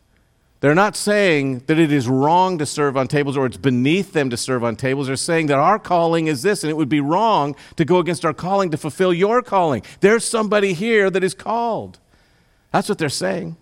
they're 0.60 0.76
not 0.76 0.98
saying 0.98 1.64
that 1.68 1.80
it 1.80 1.90
is 1.90 2.10
wrong 2.10 2.58
to 2.58 2.66
serve 2.66 2.98
on 2.98 3.08
tables 3.08 3.38
or 3.38 3.46
it's 3.46 3.56
beneath 3.56 4.12
them 4.12 4.30
to 4.30 4.36
serve 4.36 4.62
on 4.62 4.76
tables. 4.76 5.08
They're 5.08 5.16
saying 5.16 5.48
that 5.48 5.58
our 5.58 5.80
calling 5.80 6.28
is 6.28 6.42
this, 6.42 6.62
and 6.62 6.70
it 6.70 6.76
would 6.76 6.90
be 6.90 7.00
wrong 7.00 7.56
to 7.78 7.86
go 7.86 8.00
against 8.00 8.26
our 8.26 8.34
calling 8.34 8.70
to 8.72 8.78
fulfill 8.78 9.14
your 9.14 9.42
calling. 9.42 9.84
There's 10.02 10.26
somebody 10.26 10.74
here 10.74 11.10
that 11.10 11.24
is 11.24 11.34
called. 11.34 12.00
That's 12.74 12.90
what 12.90 12.98
they're 12.98 13.08
saying. 13.08 13.56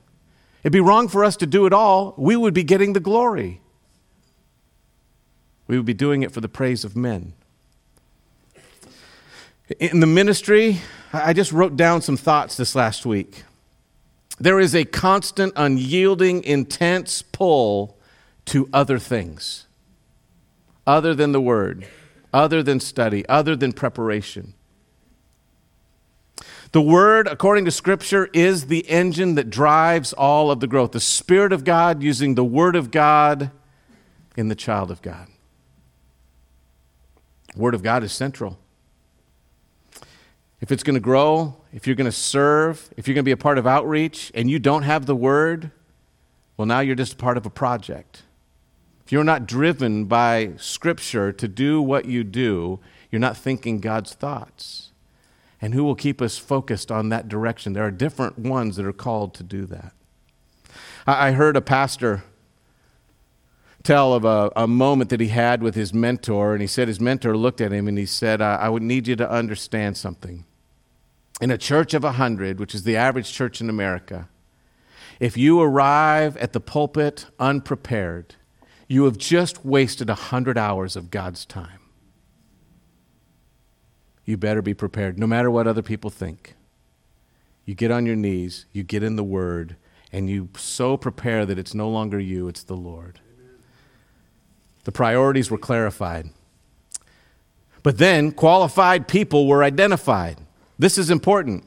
It'd 0.63 0.73
be 0.73 0.79
wrong 0.79 1.07
for 1.07 1.23
us 1.23 1.37
to 1.37 1.45
do 1.45 1.67
it 1.67 1.71
all. 1.71 2.15
We 2.17 2.35
would 2.35 2.55
be 2.55 2.63
getting 2.63 2.93
the 2.93 2.99
glory. 2.99 3.61
We 5.67 5.77
would 5.77 5.85
be 5.85 5.93
doing 5.93 6.23
it 6.23 6.31
for 6.31 6.41
the 6.41 6.49
praise 6.49 6.83
of 6.83 6.95
men. 6.95 7.33
In 9.79 9.99
the 9.99 10.07
ministry, 10.07 10.81
I 11.13 11.33
just 11.33 11.51
wrote 11.51 11.77
down 11.77 12.01
some 12.01 12.17
thoughts 12.17 12.57
this 12.57 12.73
last 12.73 13.05
week. 13.05 13.43
There 14.39 14.59
is 14.59 14.73
a 14.73 14.85
constant, 14.85 15.53
unyielding, 15.55 16.43
intense 16.43 17.21
pull 17.21 17.97
to 18.45 18.69
other 18.71 18.97
things, 18.97 19.67
other 20.87 21.13
than 21.13 21.33
the 21.33 21.41
Word, 21.41 21.85
other 22.33 22.63
than 22.63 22.79
study, 22.79 23.27
other 23.27 23.55
than 23.55 23.73
preparation. 23.73 24.53
The 26.71 26.81
Word, 26.81 27.27
according 27.27 27.65
to 27.65 27.71
Scripture, 27.71 28.29
is 28.31 28.67
the 28.67 28.87
engine 28.89 29.35
that 29.35 29.49
drives 29.49 30.13
all 30.13 30.51
of 30.51 30.59
the 30.59 30.67
growth. 30.67 30.91
The 30.91 30.99
Spirit 30.99 31.51
of 31.51 31.63
God 31.63 32.03
using 32.03 32.35
the 32.35 32.43
Word 32.43 32.75
of 32.75 32.91
God 32.91 33.51
in 34.37 34.47
the 34.47 34.55
child 34.55 34.91
of 34.91 35.01
God. 35.01 35.27
Word 37.55 37.73
of 37.73 37.83
God 37.83 38.03
is 38.03 38.11
central. 38.11 38.59
If 40.61 40.71
it's 40.71 40.83
going 40.83 40.95
to 40.95 40.99
grow, 40.99 41.55
if 41.71 41.87
you're 41.87 41.95
going 41.95 42.05
to 42.05 42.11
serve, 42.11 42.89
if 42.97 43.07
you're 43.07 43.15
going 43.15 43.23
to 43.23 43.29
be 43.29 43.31
a 43.31 43.37
part 43.37 43.57
of 43.57 43.65
outreach 43.65 44.31
and 44.35 44.49
you 44.49 44.59
don't 44.59 44.83
have 44.83 45.05
the 45.05 45.15
word, 45.15 45.71
well, 46.57 46.65
now 46.65 46.81
you're 46.81 46.95
just 46.95 47.17
part 47.17 47.37
of 47.37 47.45
a 47.45 47.49
project. 47.49 48.23
If 49.05 49.13
you're 49.13 49.23
not 49.23 49.47
driven 49.47 50.05
by 50.05 50.51
Scripture 50.57 51.31
to 51.31 51.47
do 51.47 51.81
what 51.81 52.05
you 52.05 52.23
do, 52.23 52.79
you're 53.09 53.19
not 53.19 53.37
thinking 53.37 53.79
God's 53.79 54.13
thoughts. 54.13 54.91
And 55.61 55.73
who 55.73 55.83
will 55.83 55.95
keep 55.95 56.21
us 56.21 56.37
focused 56.37 56.91
on 56.91 57.09
that 57.09 57.27
direction? 57.29 57.73
There 57.73 57.85
are 57.85 57.91
different 57.91 58.37
ones 58.37 58.75
that 58.75 58.85
are 58.85 58.93
called 58.93 59.33
to 59.35 59.43
do 59.43 59.65
that. 59.67 59.93
I 61.07 61.31
heard 61.31 61.55
a 61.55 61.61
pastor 61.61 62.23
tell 63.81 64.13
of 64.13 64.25
a, 64.25 64.51
a 64.55 64.67
moment 64.67 65.09
that 65.09 65.19
he 65.21 65.29
had 65.29 65.63
with 65.63 65.73
his 65.73 65.93
mentor, 65.93 66.53
and 66.53 66.61
he 66.61 66.67
said 66.67 66.87
his 66.87 66.99
mentor 66.99 67.35
looked 67.35 67.61
at 67.61 67.71
him 67.71 67.87
and 67.87 67.97
he 67.97 68.05
said, 68.05 68.41
I, 68.41 68.55
I 68.55 68.69
would 68.69 68.83
need 68.83 69.07
you 69.07 69.15
to 69.15 69.29
understand 69.29 69.97
something 69.97 70.45
in 71.39 71.51
a 71.51 71.57
church 71.57 71.93
of 71.93 72.03
100, 72.03 72.59
which 72.59 72.75
is 72.75 72.83
the 72.83 72.97
average 72.97 73.31
church 73.31 73.61
in 73.61 73.69
America, 73.69 74.29
if 75.19 75.37
you 75.37 75.59
arrive 75.61 76.37
at 76.37 76.53
the 76.53 76.59
pulpit 76.59 77.25
unprepared, 77.39 78.35
you 78.87 79.05
have 79.05 79.17
just 79.17 79.65
wasted 79.65 80.07
100 80.07 80.57
hours 80.57 80.95
of 80.95 81.11
God's 81.11 81.45
time. 81.45 81.79
You 84.25 84.37
better 84.37 84.61
be 84.61 84.73
prepared, 84.73 85.17
no 85.17 85.27
matter 85.27 85.49
what 85.51 85.67
other 85.67 85.81
people 85.81 86.09
think. 86.09 86.55
You 87.65 87.75
get 87.75 87.91
on 87.91 88.05
your 88.05 88.15
knees, 88.15 88.65
you 88.71 88.83
get 88.83 89.03
in 89.03 89.15
the 89.15 89.23
Word, 89.23 89.75
and 90.11 90.29
you 90.29 90.49
so 90.57 90.97
prepare 90.97 91.45
that 91.45 91.59
it's 91.59 91.75
no 91.75 91.89
longer 91.89 92.19
you, 92.19 92.47
it's 92.47 92.63
the 92.63 92.75
Lord. 92.75 93.19
The 94.85 94.91
priorities 94.91 95.51
were 95.51 95.57
clarified. 95.57 96.29
But 97.83 97.97
then 97.97 98.31
qualified 98.31 99.07
people 99.07 99.47
were 99.47 99.63
identified. 99.63 100.37
This 100.79 100.97
is 100.97 101.11
important. 101.11 101.65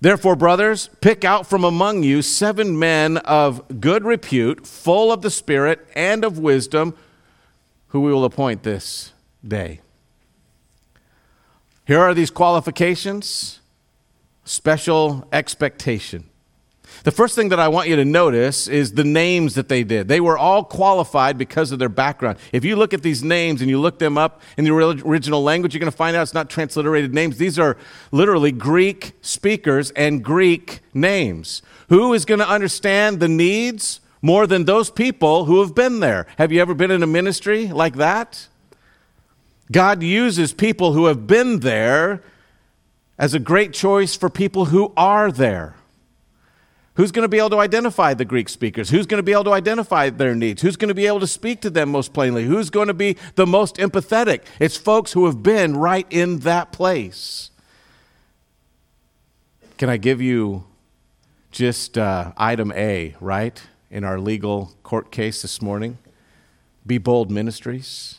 Therefore, 0.00 0.36
brothers, 0.36 0.88
pick 1.00 1.24
out 1.24 1.46
from 1.46 1.64
among 1.64 2.04
you 2.04 2.22
seven 2.22 2.78
men 2.78 3.18
of 3.18 3.80
good 3.80 4.04
repute, 4.04 4.66
full 4.66 5.12
of 5.12 5.22
the 5.22 5.30
Spirit 5.30 5.86
and 5.94 6.24
of 6.24 6.38
wisdom, 6.38 6.94
who 7.88 8.00
we 8.00 8.12
will 8.12 8.24
appoint 8.24 8.62
this 8.62 9.12
day. 9.46 9.80
Here 11.84 12.00
are 12.00 12.14
these 12.14 12.30
qualifications 12.30 13.58
special 14.44 15.26
expectation. 15.32 16.28
The 17.04 17.10
first 17.10 17.34
thing 17.34 17.48
that 17.48 17.58
I 17.58 17.66
want 17.66 17.88
you 17.88 17.96
to 17.96 18.04
notice 18.04 18.68
is 18.68 18.92
the 18.92 19.02
names 19.02 19.56
that 19.56 19.68
they 19.68 19.82
did. 19.82 20.06
They 20.06 20.20
were 20.20 20.38
all 20.38 20.62
qualified 20.62 21.36
because 21.36 21.72
of 21.72 21.80
their 21.80 21.88
background. 21.88 22.38
If 22.52 22.64
you 22.64 22.76
look 22.76 22.94
at 22.94 23.02
these 23.02 23.24
names 23.24 23.60
and 23.60 23.68
you 23.68 23.80
look 23.80 23.98
them 23.98 24.16
up 24.16 24.40
in 24.56 24.64
the 24.64 24.72
original 24.72 25.42
language, 25.42 25.74
you're 25.74 25.80
going 25.80 25.90
to 25.90 25.96
find 25.96 26.16
out 26.16 26.22
it's 26.22 26.34
not 26.34 26.48
transliterated 26.48 27.12
names. 27.12 27.38
These 27.38 27.58
are 27.58 27.76
literally 28.12 28.52
Greek 28.52 29.12
speakers 29.20 29.90
and 29.92 30.22
Greek 30.22 30.78
names. 30.94 31.62
Who 31.88 32.12
is 32.14 32.24
going 32.24 32.40
to 32.40 32.48
understand 32.48 33.18
the 33.18 33.28
needs 33.28 34.00
more 34.20 34.46
than 34.46 34.64
those 34.64 34.88
people 34.88 35.46
who 35.46 35.60
have 35.60 35.74
been 35.74 35.98
there? 35.98 36.28
Have 36.38 36.52
you 36.52 36.60
ever 36.60 36.74
been 36.74 36.92
in 36.92 37.02
a 37.02 37.06
ministry 37.08 37.66
like 37.66 37.96
that? 37.96 38.46
God 39.72 40.04
uses 40.04 40.52
people 40.52 40.92
who 40.92 41.06
have 41.06 41.26
been 41.26 41.60
there 41.60 42.22
as 43.18 43.34
a 43.34 43.40
great 43.40 43.72
choice 43.72 44.14
for 44.14 44.30
people 44.30 44.66
who 44.66 44.92
are 44.96 45.32
there. 45.32 45.74
Who's 46.94 47.10
going 47.10 47.24
to 47.24 47.28
be 47.28 47.38
able 47.38 47.50
to 47.50 47.58
identify 47.58 48.12
the 48.12 48.26
Greek 48.26 48.50
speakers? 48.50 48.90
Who's 48.90 49.06
going 49.06 49.18
to 49.18 49.22
be 49.22 49.32
able 49.32 49.44
to 49.44 49.52
identify 49.52 50.10
their 50.10 50.34
needs? 50.34 50.60
Who's 50.60 50.76
going 50.76 50.88
to 50.88 50.94
be 50.94 51.06
able 51.06 51.20
to 51.20 51.26
speak 51.26 51.62
to 51.62 51.70
them 51.70 51.88
most 51.88 52.12
plainly? 52.12 52.44
Who's 52.44 52.68
going 52.68 52.88
to 52.88 52.94
be 52.94 53.16
the 53.34 53.46
most 53.46 53.76
empathetic? 53.76 54.42
It's 54.60 54.76
folks 54.76 55.12
who 55.12 55.24
have 55.24 55.42
been 55.42 55.76
right 55.76 56.06
in 56.10 56.40
that 56.40 56.70
place. 56.70 57.50
Can 59.78 59.88
I 59.88 59.96
give 59.96 60.20
you 60.20 60.64
just 61.50 61.96
uh, 61.96 62.32
item 62.36 62.72
A, 62.72 63.16
right, 63.20 63.60
in 63.90 64.04
our 64.04 64.20
legal 64.20 64.72
court 64.82 65.10
case 65.10 65.40
this 65.40 65.62
morning? 65.62 65.96
Be 66.86 66.98
Bold 66.98 67.30
Ministries. 67.30 68.18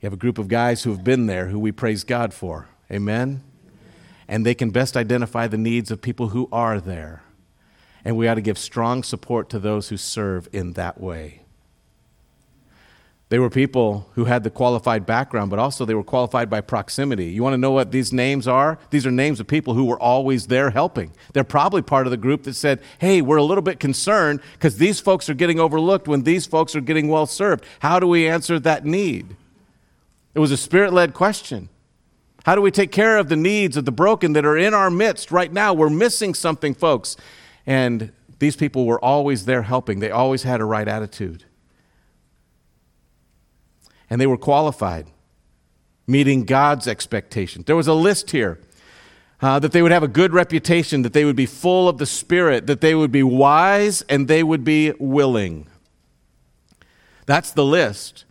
You 0.00 0.06
have 0.06 0.12
a 0.12 0.16
group 0.16 0.38
of 0.38 0.48
guys 0.48 0.82
who 0.82 0.90
have 0.90 1.04
been 1.04 1.26
there 1.26 1.46
who 1.46 1.60
we 1.60 1.70
praise 1.70 2.02
God 2.02 2.34
for. 2.34 2.66
Amen? 2.90 3.42
And 4.28 4.44
they 4.44 4.54
can 4.54 4.70
best 4.70 4.96
identify 4.96 5.46
the 5.46 5.58
needs 5.58 5.90
of 5.90 6.02
people 6.02 6.28
who 6.28 6.48
are 6.52 6.80
there. 6.80 7.22
And 8.04 8.16
we 8.16 8.28
ought 8.28 8.34
to 8.34 8.40
give 8.40 8.58
strong 8.58 9.02
support 9.02 9.48
to 9.50 9.58
those 9.58 9.88
who 9.88 9.96
serve 9.96 10.48
in 10.52 10.74
that 10.74 11.00
way. 11.00 11.42
They 13.30 13.38
were 13.38 13.50
people 13.50 14.08
who 14.14 14.24
had 14.24 14.42
the 14.42 14.50
qualified 14.50 15.04
background, 15.04 15.50
but 15.50 15.58
also 15.58 15.84
they 15.84 15.94
were 15.94 16.04
qualified 16.04 16.48
by 16.48 16.62
proximity. 16.62 17.26
You 17.26 17.42
want 17.42 17.52
to 17.52 17.58
know 17.58 17.72
what 17.72 17.92
these 17.92 18.10
names 18.10 18.48
are? 18.48 18.78
These 18.88 19.04
are 19.04 19.10
names 19.10 19.38
of 19.38 19.46
people 19.46 19.74
who 19.74 19.84
were 19.84 20.00
always 20.00 20.46
there 20.46 20.70
helping. 20.70 21.12
They're 21.34 21.44
probably 21.44 21.82
part 21.82 22.06
of 22.06 22.10
the 22.10 22.16
group 22.16 22.44
that 22.44 22.54
said, 22.54 22.80
hey, 22.98 23.20
we're 23.20 23.36
a 23.36 23.42
little 23.42 23.60
bit 23.60 23.80
concerned 23.80 24.40
because 24.54 24.78
these 24.78 24.98
folks 24.98 25.28
are 25.28 25.34
getting 25.34 25.60
overlooked 25.60 26.08
when 26.08 26.22
these 26.22 26.46
folks 26.46 26.74
are 26.74 26.80
getting 26.80 27.08
well 27.08 27.26
served. 27.26 27.64
How 27.80 28.00
do 28.00 28.06
we 28.06 28.26
answer 28.26 28.58
that 28.60 28.86
need? 28.86 29.36
It 30.34 30.38
was 30.38 30.50
a 30.50 30.56
spirit 30.56 30.94
led 30.94 31.12
question. 31.12 31.68
How 32.48 32.54
do 32.54 32.62
we 32.62 32.70
take 32.70 32.92
care 32.92 33.18
of 33.18 33.28
the 33.28 33.36
needs 33.36 33.76
of 33.76 33.84
the 33.84 33.92
broken 33.92 34.32
that 34.32 34.46
are 34.46 34.56
in 34.56 34.72
our 34.72 34.88
midst 34.88 35.30
right 35.30 35.52
now? 35.52 35.74
We're 35.74 35.90
missing 35.90 36.32
something, 36.32 36.72
folks. 36.72 37.14
And 37.66 38.10
these 38.38 38.56
people 38.56 38.86
were 38.86 38.98
always 39.04 39.44
there 39.44 39.60
helping, 39.60 39.98
they 40.00 40.10
always 40.10 40.44
had 40.44 40.62
a 40.62 40.64
right 40.64 40.88
attitude. 40.88 41.44
And 44.08 44.18
they 44.18 44.26
were 44.26 44.38
qualified, 44.38 45.08
meeting 46.06 46.44
God's 46.44 46.88
expectation. 46.88 47.64
There 47.66 47.76
was 47.76 47.86
a 47.86 47.92
list 47.92 48.30
here. 48.30 48.58
Uh, 49.42 49.58
that 49.58 49.72
they 49.72 49.82
would 49.82 49.92
have 49.92 50.02
a 50.02 50.08
good 50.08 50.32
reputation, 50.32 51.02
that 51.02 51.12
they 51.12 51.26
would 51.26 51.36
be 51.36 51.44
full 51.44 51.86
of 51.86 51.98
the 51.98 52.06
Spirit, 52.06 52.66
that 52.66 52.80
they 52.80 52.94
would 52.94 53.12
be 53.12 53.22
wise, 53.22 54.00
and 54.08 54.26
they 54.26 54.42
would 54.42 54.64
be 54.64 54.94
willing. 54.98 55.66
That's 57.26 57.50
the 57.50 57.66
list. 57.66 58.24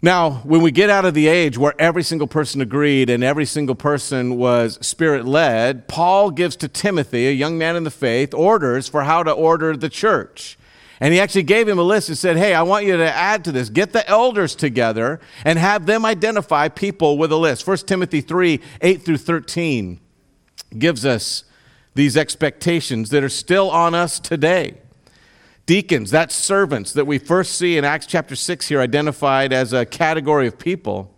Now, 0.00 0.42
when 0.44 0.62
we 0.62 0.70
get 0.70 0.90
out 0.90 1.04
of 1.04 1.14
the 1.14 1.26
age 1.26 1.58
where 1.58 1.74
every 1.76 2.04
single 2.04 2.28
person 2.28 2.60
agreed 2.60 3.10
and 3.10 3.24
every 3.24 3.44
single 3.44 3.74
person 3.74 4.36
was 4.36 4.78
spirit 4.80 5.26
led, 5.26 5.88
Paul 5.88 6.30
gives 6.30 6.54
to 6.56 6.68
Timothy, 6.68 7.26
a 7.26 7.32
young 7.32 7.58
man 7.58 7.74
in 7.74 7.82
the 7.82 7.90
faith, 7.90 8.32
orders 8.32 8.86
for 8.86 9.02
how 9.02 9.24
to 9.24 9.32
order 9.32 9.76
the 9.76 9.88
church. 9.88 10.56
And 11.00 11.12
he 11.12 11.18
actually 11.18 11.42
gave 11.42 11.66
him 11.66 11.80
a 11.80 11.82
list 11.82 12.08
and 12.08 12.16
said, 12.16 12.36
Hey, 12.36 12.54
I 12.54 12.62
want 12.62 12.86
you 12.86 12.96
to 12.96 13.12
add 13.12 13.44
to 13.44 13.52
this. 13.52 13.70
Get 13.70 13.92
the 13.92 14.08
elders 14.08 14.54
together 14.54 15.18
and 15.44 15.58
have 15.58 15.86
them 15.86 16.04
identify 16.04 16.68
people 16.68 17.18
with 17.18 17.32
a 17.32 17.36
list. 17.36 17.66
1 17.66 17.78
Timothy 17.78 18.20
3 18.20 18.60
8 18.80 19.02
through 19.02 19.18
13 19.18 20.00
gives 20.78 21.04
us 21.04 21.42
these 21.94 22.16
expectations 22.16 23.10
that 23.10 23.24
are 23.24 23.28
still 23.28 23.68
on 23.70 23.94
us 23.94 24.20
today. 24.20 24.78
Deacons, 25.68 26.10
that's 26.10 26.34
servants 26.34 26.94
that 26.94 27.06
we 27.06 27.18
first 27.18 27.58
see 27.58 27.76
in 27.76 27.84
Acts 27.84 28.06
chapter 28.06 28.34
6 28.34 28.68
here 28.68 28.80
identified 28.80 29.52
as 29.52 29.74
a 29.74 29.84
category 29.84 30.46
of 30.46 30.58
people. 30.58 31.14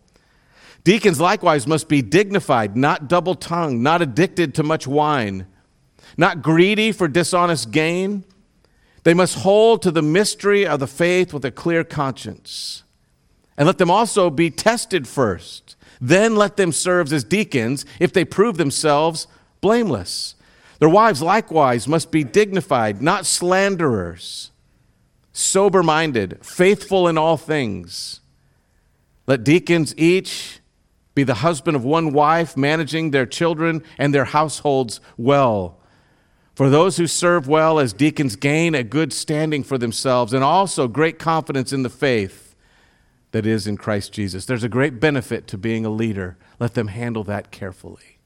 Deacons 0.82 1.20
likewise 1.20 1.68
must 1.68 1.88
be 1.88 2.02
dignified, 2.02 2.76
not 2.76 3.06
double 3.06 3.36
tongued, 3.36 3.80
not 3.80 4.02
addicted 4.02 4.52
to 4.56 4.64
much 4.64 4.88
wine, 4.88 5.46
not 6.16 6.42
greedy 6.42 6.90
for 6.90 7.06
dishonest 7.06 7.70
gain. 7.70 8.24
They 9.04 9.14
must 9.14 9.38
hold 9.38 9.82
to 9.82 9.92
the 9.92 10.02
mystery 10.02 10.66
of 10.66 10.80
the 10.80 10.88
faith 10.88 11.32
with 11.32 11.44
a 11.44 11.52
clear 11.52 11.84
conscience. 11.84 12.82
And 13.56 13.68
let 13.68 13.78
them 13.78 13.88
also 13.88 14.30
be 14.30 14.50
tested 14.50 15.06
first. 15.06 15.76
Then 16.00 16.34
let 16.34 16.56
them 16.56 16.72
serve 16.72 17.12
as 17.12 17.22
deacons 17.22 17.84
if 18.00 18.12
they 18.12 18.24
prove 18.24 18.56
themselves 18.56 19.28
blameless. 19.60 20.34
Their 20.80 20.88
wives 20.88 21.22
likewise 21.22 21.86
must 21.86 22.10
be 22.10 22.24
dignified, 22.24 23.00
not 23.00 23.26
slanderers, 23.26 24.50
sober 25.32 25.82
minded, 25.82 26.38
faithful 26.44 27.06
in 27.06 27.16
all 27.16 27.36
things. 27.36 28.20
Let 29.26 29.44
deacons 29.44 29.94
each 29.98 30.60
be 31.14 31.22
the 31.22 31.34
husband 31.34 31.76
of 31.76 31.84
one 31.84 32.12
wife, 32.12 32.56
managing 32.56 33.10
their 33.10 33.26
children 33.26 33.82
and 33.98 34.14
their 34.14 34.24
households 34.24 35.00
well. 35.18 35.78
For 36.54 36.70
those 36.70 36.96
who 36.96 37.06
serve 37.06 37.46
well 37.46 37.78
as 37.78 37.92
deacons 37.92 38.36
gain 38.36 38.74
a 38.74 38.82
good 38.82 39.12
standing 39.12 39.62
for 39.62 39.76
themselves 39.76 40.32
and 40.32 40.42
also 40.42 40.88
great 40.88 41.18
confidence 41.18 41.74
in 41.74 41.82
the 41.82 41.90
faith 41.90 42.54
that 43.32 43.44
is 43.44 43.66
in 43.66 43.76
Christ 43.76 44.14
Jesus. 44.14 44.46
There's 44.46 44.64
a 44.64 44.68
great 44.68 44.98
benefit 44.98 45.46
to 45.48 45.58
being 45.58 45.84
a 45.84 45.90
leader. 45.90 46.38
Let 46.58 46.72
them 46.72 46.88
handle 46.88 47.24
that 47.24 47.50
carefully. 47.50 48.19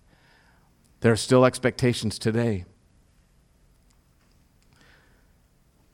There 1.04 1.12
are 1.12 1.16
still 1.16 1.44
expectations 1.44 2.18
today. 2.18 2.64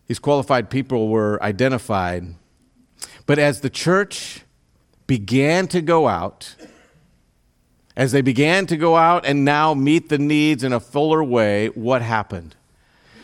These 0.07 0.21
qualified 0.21 0.71
people 0.71 1.09
were 1.09 1.43
identified. 1.43 2.37
But 3.27 3.41
as 3.41 3.61
the 3.61 3.71
church 3.71 4.43
began 5.09 5.67
to 5.67 5.83
go 5.83 6.07
out, 6.07 6.55
as 7.97 8.13
they 8.13 8.21
began 8.21 8.69
to 8.69 8.77
go 8.77 8.95
out 8.95 9.27
and 9.27 9.45
now 9.45 9.75
meet 9.75 10.11
the 10.11 10.19
needs 10.19 10.63
in 10.63 10.73
a 10.73 10.79
fuller 10.79 11.25
way, 11.25 11.71
what 11.71 12.03
happened? 12.03 12.55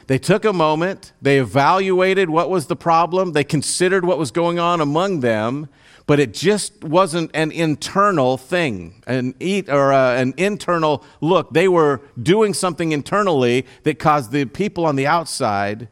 They 0.09 0.19
took 0.19 0.45
a 0.45 0.53
moment, 0.53 1.13
they 1.23 1.39
evaluated 1.39 2.31
what 2.31 2.51
was 2.51 2.67
the 2.67 2.75
problem, 2.75 3.31
they 3.31 3.45
considered 3.45 4.05
what 4.05 4.19
was 4.19 4.33
going 4.33 4.59
on 4.59 4.81
among 4.81 5.21
them, 5.21 5.69
but 6.07 6.21
it 6.21 6.33
just 6.33 6.85
wasn't 6.85 7.31
an 7.35 7.51
internal 7.51 8.37
thing, 8.37 9.03
an 9.09 9.35
eat 9.41 9.69
or 9.69 9.93
uh, 9.93 10.15
an 10.15 10.35
internal 10.37 11.05
look. 11.21 11.53
They 11.53 11.67
were 11.67 12.01
doing 12.21 12.55
something 12.55 12.93
internally 12.93 13.67
that 13.83 13.99
caused 13.99 14.31
the 14.31 14.45
people 14.45 14.87
on 14.87 14.95
the 14.95 15.07
outside 15.07 15.89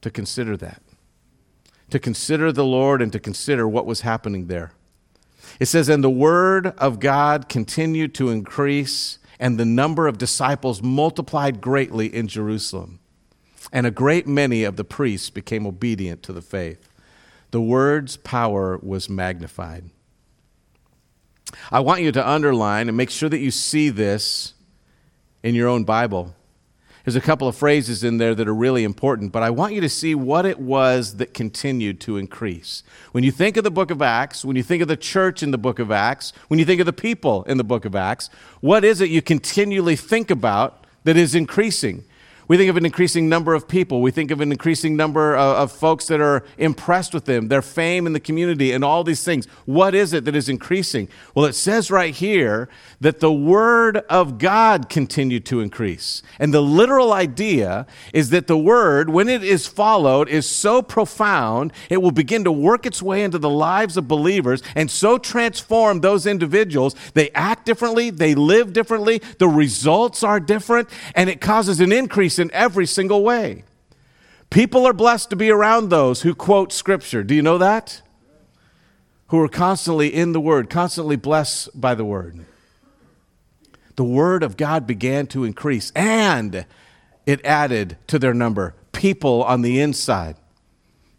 to 0.00 0.10
consider 0.10 0.56
that, 0.56 0.82
to 1.90 1.98
consider 1.98 2.50
the 2.50 2.64
Lord 2.64 3.02
and 3.02 3.12
to 3.12 3.20
consider 3.20 3.68
what 3.68 3.84
was 3.84 4.00
happening 4.00 4.46
there. 4.46 4.72
It 5.60 5.66
says, 5.66 5.90
And 5.90 6.02
the 6.02 6.10
word 6.10 6.68
of 6.78 7.00
God 7.00 7.50
continued 7.50 8.14
to 8.14 8.30
increase, 8.30 9.18
and 9.38 9.60
the 9.60 9.66
number 9.66 10.08
of 10.08 10.16
disciples 10.16 10.82
multiplied 10.82 11.60
greatly 11.60 12.06
in 12.06 12.28
Jerusalem. 12.28 13.00
And 13.70 13.86
a 13.86 13.90
great 13.90 14.26
many 14.26 14.64
of 14.64 14.76
the 14.76 14.84
priests 14.84 15.28
became 15.28 15.66
obedient 15.66 16.22
to 16.24 16.32
the 16.32 16.42
faith 16.42 16.88
the 17.54 17.60
word's 17.60 18.16
power 18.16 18.80
was 18.82 19.08
magnified. 19.08 19.84
I 21.70 21.78
want 21.78 22.02
you 22.02 22.10
to 22.10 22.28
underline 22.28 22.88
and 22.88 22.96
make 22.96 23.10
sure 23.10 23.28
that 23.28 23.38
you 23.38 23.52
see 23.52 23.90
this 23.90 24.54
in 25.44 25.54
your 25.54 25.68
own 25.68 25.84
Bible. 25.84 26.34
There's 27.04 27.14
a 27.14 27.20
couple 27.20 27.46
of 27.46 27.54
phrases 27.54 28.02
in 28.02 28.18
there 28.18 28.34
that 28.34 28.48
are 28.48 28.54
really 28.54 28.82
important, 28.82 29.30
but 29.30 29.44
I 29.44 29.50
want 29.50 29.72
you 29.72 29.80
to 29.82 29.88
see 29.88 30.16
what 30.16 30.46
it 30.46 30.58
was 30.58 31.18
that 31.18 31.32
continued 31.32 32.00
to 32.00 32.16
increase. 32.16 32.82
When 33.12 33.22
you 33.22 33.30
think 33.30 33.56
of 33.56 33.62
the 33.62 33.70
book 33.70 33.92
of 33.92 34.02
Acts, 34.02 34.44
when 34.44 34.56
you 34.56 34.64
think 34.64 34.82
of 34.82 34.88
the 34.88 34.96
church 34.96 35.40
in 35.40 35.52
the 35.52 35.56
book 35.56 35.78
of 35.78 35.92
Acts, 35.92 36.32
when 36.48 36.58
you 36.58 36.66
think 36.66 36.80
of 36.80 36.86
the 36.86 36.92
people 36.92 37.44
in 37.44 37.56
the 37.56 37.62
book 37.62 37.84
of 37.84 37.94
Acts, 37.94 38.30
what 38.62 38.84
is 38.84 39.00
it 39.00 39.10
you 39.10 39.22
continually 39.22 39.94
think 39.94 40.28
about 40.28 40.88
that 41.04 41.16
is 41.16 41.36
increasing. 41.36 42.02
We 42.46 42.56
think 42.56 42.68
of 42.68 42.76
an 42.76 42.84
increasing 42.84 43.28
number 43.28 43.54
of 43.54 43.66
people. 43.66 44.02
We 44.02 44.10
think 44.10 44.30
of 44.30 44.40
an 44.40 44.52
increasing 44.52 44.96
number 44.96 45.34
of, 45.34 45.56
of, 45.56 45.72
folks 45.72 46.06
that 46.06 46.20
are 46.20 46.44
impressed 46.58 47.14
with 47.14 47.24
them, 47.24 47.48
their 47.48 47.62
fame 47.62 48.06
in 48.06 48.12
the 48.12 48.20
community, 48.20 48.72
and 48.72 48.84
all 48.84 49.02
these 49.02 49.24
things. 49.24 49.46
What 49.64 49.94
is 49.94 50.12
it 50.12 50.24
that 50.26 50.36
is 50.36 50.48
increasing? 50.48 51.08
Well, 51.34 51.46
it 51.46 51.54
says 51.54 51.90
right 51.90 52.14
here 52.14 52.68
that 53.00 53.20
the 53.20 53.32
Word 53.32 53.98
of 54.08 54.38
God 54.38 54.88
continued 54.88 55.46
to 55.46 55.60
increase. 55.60 56.22
And 56.38 56.52
the 56.52 56.60
literal 56.60 57.12
idea 57.12 57.86
is 58.12 58.30
that 58.30 58.46
the 58.46 58.58
Word, 58.58 59.08
when 59.08 59.28
it 59.28 59.42
is 59.42 59.66
followed, 59.66 60.28
is 60.28 60.46
so 60.46 60.82
profound, 60.82 61.72
it 61.88 62.02
will 62.02 62.12
begin 62.12 62.44
to 62.44 62.52
work 62.52 62.84
its 62.84 63.02
way 63.02 63.22
into 63.22 63.38
the 63.38 63.50
lives 63.50 63.96
of 63.96 64.06
believers 64.06 64.62
and 64.74 64.90
so 64.90 65.16
transform 65.18 66.00
those 66.00 66.26
individuals. 66.26 66.94
They 67.14 67.30
act 67.30 67.64
differently, 67.64 68.10
they 68.10 68.34
live 68.34 68.72
differently, 68.72 69.22
the 69.38 69.48
results 69.48 70.22
are 70.22 70.40
different, 70.40 70.88
and 71.14 71.30
it 71.30 71.40
causes 71.40 71.80
an 71.80 71.90
increase 71.90 72.33
in 72.38 72.50
every 72.52 72.86
single 72.86 73.22
way. 73.22 73.64
People 74.50 74.86
are 74.86 74.92
blessed 74.92 75.30
to 75.30 75.36
be 75.36 75.50
around 75.50 75.88
those 75.88 76.22
who 76.22 76.34
quote 76.34 76.72
Scripture. 76.72 77.22
Do 77.22 77.34
you 77.34 77.42
know 77.42 77.58
that? 77.58 78.02
Who 79.28 79.40
are 79.40 79.48
constantly 79.48 80.14
in 80.14 80.32
the 80.32 80.40
Word, 80.40 80.70
constantly 80.70 81.16
blessed 81.16 81.80
by 81.80 81.94
the 81.94 82.04
Word. 82.04 82.44
The 83.96 84.04
Word 84.04 84.42
of 84.42 84.56
God 84.56 84.86
began 84.86 85.26
to 85.28 85.44
increase, 85.44 85.92
and 85.94 86.66
it 87.26 87.44
added 87.44 87.96
to 88.08 88.18
their 88.18 88.34
number 88.34 88.74
people 89.04 89.42
on 89.42 89.60
the 89.60 89.80
inside. 89.80 90.36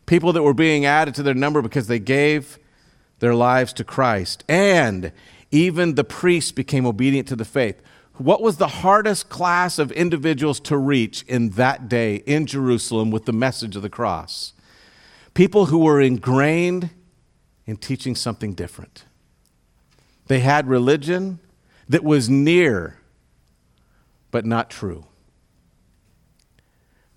People 0.08 0.34
that 0.34 0.42
were 0.42 0.54
being 0.56 0.86
added 0.86 1.14
to 1.16 1.24
their 1.24 1.36
number 1.36 1.62
because 1.62 1.88
they 1.88 2.00
gave 2.00 2.58
their 3.20 3.36
lives 3.36 3.74
to 3.74 3.84
Christ. 3.84 4.44
And 4.50 5.12
even 5.52 5.96
the 5.96 6.04
priests 6.04 6.52
became 6.52 6.86
obedient 6.86 7.28
to 7.28 7.36
the 7.36 7.46
faith. 7.46 7.82
What 8.18 8.42
was 8.42 8.58
the 8.58 8.68
hardest 8.68 9.28
class 9.28 9.78
of 9.78 9.92
individuals 9.92 10.60
to 10.62 10.78
reach 10.78 11.24
in 11.24 11.50
that 11.52 11.90
day 11.90 12.18
in 12.26 12.46
Jerusalem 12.46 13.12
with 13.12 13.26
the 13.26 13.34
message 13.34 13.76
of 13.76 13.82
the 13.82 13.90
cross? 13.90 14.54
People 15.34 15.66
who 15.66 15.80
were 15.80 16.00
ingrained 16.00 16.92
in 17.66 17.76
teaching 17.76 18.16
something 18.16 18.54
different. 18.54 19.04
They 20.28 20.40
had 20.40 20.68
religion 20.68 21.40
that 21.90 22.04
was 22.04 22.30
near, 22.30 23.00
but 24.32 24.46
not 24.46 24.70
true. 24.70 25.06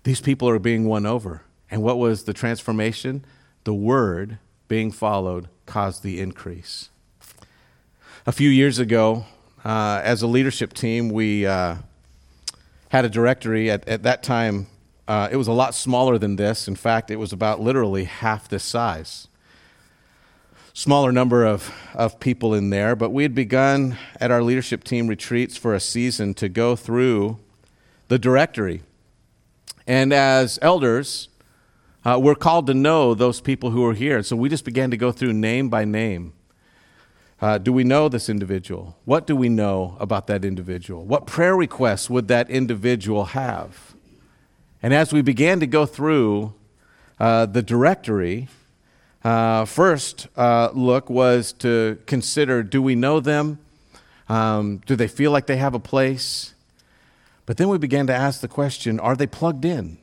These 0.03 0.21
people 0.21 0.49
are 0.49 0.59
being 0.59 0.85
won 0.85 1.05
over. 1.05 1.43
And 1.71 1.81
what 1.81 1.97
was 1.97 2.23
the 2.23 2.33
transformation? 2.33 3.23
The 3.63 3.73
word 3.73 4.39
being 4.67 4.91
followed 4.91 5.47
caused 5.65 6.03
the 6.03 6.19
increase. 6.19 6.89
A 8.25 8.31
few 8.31 8.49
years 8.49 8.79
ago, 8.79 9.25
uh, 9.65 10.01
as 10.03 10.21
a 10.21 10.27
leadership 10.27 10.73
team, 10.73 11.09
we 11.09 11.45
uh, 11.45 11.75
had 12.89 13.05
a 13.05 13.09
directory. 13.09 13.69
At, 13.69 13.87
at 13.87 14.03
that 14.03 14.23
time, 14.23 14.67
uh, 15.07 15.27
it 15.31 15.35
was 15.35 15.47
a 15.47 15.53
lot 15.53 15.75
smaller 15.75 16.17
than 16.17 16.35
this. 16.35 16.67
In 16.67 16.75
fact, 16.75 17.11
it 17.11 17.17
was 17.17 17.33
about 17.33 17.59
literally 17.59 18.05
half 18.05 18.47
this 18.47 18.63
size. 18.63 19.27
Smaller 20.73 21.11
number 21.11 21.45
of, 21.45 21.73
of 21.93 22.19
people 22.19 22.53
in 22.53 22.69
there, 22.69 22.95
but 22.95 23.09
we 23.09 23.23
had 23.23 23.35
begun 23.35 23.97
at 24.19 24.31
our 24.31 24.41
leadership 24.41 24.83
team 24.83 25.07
retreats 25.07 25.57
for 25.57 25.73
a 25.73 25.79
season 25.79 26.33
to 26.35 26.47
go 26.47 26.75
through 26.75 27.37
the 28.07 28.17
directory. 28.17 28.83
And 29.85 30.13
as 30.13 30.57
elders, 30.61 31.27
uh, 32.05 32.17
we're 32.21 32.35
called 32.35 32.67
to 32.67 32.73
know 32.73 33.13
those 33.13 33.41
people 33.41 33.71
who 33.71 33.83
are 33.85 33.93
here. 33.93 34.23
So 34.23 34.35
we 34.37 34.47
just 34.47 34.63
began 34.63 34.89
to 34.91 34.97
go 34.97 35.11
through 35.11 35.33
name 35.33 35.67
by 35.67 35.83
name 35.83 36.33
uh, 37.41 37.57
do 37.57 37.71
we 37.71 37.83
know 37.83 38.09
this 38.09 38.29
individual? 38.29 38.97
What 39.05 39.25
do 39.25 39.35
we 39.35 39.49
know 39.49 39.95
about 39.99 40.27
that 40.27 40.43
individual? 40.43 41.05
What 41.05 41.25
prayer 41.25 41.55
requests 41.55 42.09
would 42.09 42.27
that 42.27 42.49
individual 42.49 43.25
have? 43.25 43.95
And 44.83 44.93
as 44.93 45.13
we 45.13 45.21
began 45.21 45.59
to 45.59 45.67
go 45.67 45.85
through 45.85 46.53
uh, 47.19 47.45
the 47.45 47.61
directory, 47.61 48.47
uh, 49.23 49.65
first 49.65 50.27
uh, 50.37 50.69
look 50.73 51.09
was 51.09 51.53
to 51.53 51.97
consider 52.05 52.63
do 52.63 52.81
we 52.81 52.95
know 52.95 53.19
them? 53.19 53.59
Um, 54.27 54.81
do 54.85 54.95
they 54.95 55.07
feel 55.07 55.31
like 55.31 55.47
they 55.47 55.57
have 55.57 55.73
a 55.73 55.79
place? 55.79 56.53
But 57.45 57.57
then 57.57 57.67
we 57.69 57.77
began 57.77 58.07
to 58.07 58.15
ask 58.15 58.41
the 58.41 58.47
question 58.47 58.99
are 58.99 59.15
they 59.15 59.27
plugged 59.27 59.65
in? 59.65 59.97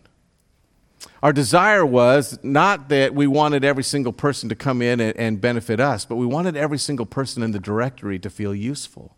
Our 1.27 1.33
desire 1.33 1.85
was 1.85 2.39
not 2.45 2.89
that 2.89 3.13
we 3.13 3.27
wanted 3.27 3.65
every 3.65 3.83
single 3.83 4.13
person 4.13 4.49
to 4.49 4.55
come 4.55 4.81
in 4.81 5.01
and, 5.01 5.17
and, 5.17 5.41
benefit 5.41 5.81
us, 5.81 6.05
but 6.05 6.15
we 6.15 6.25
wanted 6.25 6.57
every 6.57 6.79
single 6.79 7.05
person 7.05 7.43
in 7.43 7.51
the 7.51 7.59
directory 7.59 8.21
to 8.21 8.31
feel 8.31 8.55
useful. 8.55 9.17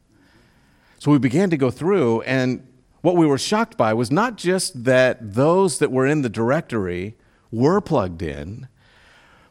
So 0.99 1.11
we 1.11 1.19
began 1.19 1.51
to 1.51 1.59
go 1.59 1.71
through, 1.71 2.23
and 2.23 2.67
what 3.03 3.17
we 3.17 3.27
were 3.27 3.37
shocked 3.37 3.77
by 3.77 3.93
was 3.93 4.11
not 4.11 4.39
just 4.39 4.85
that 4.85 5.35
those 5.35 5.81
that 5.81 5.93
were 5.93 6.07
in 6.07 6.23
the 6.23 6.31
directory 6.31 7.15
were 7.51 7.79
plugged 7.83 8.23
in, 8.23 8.69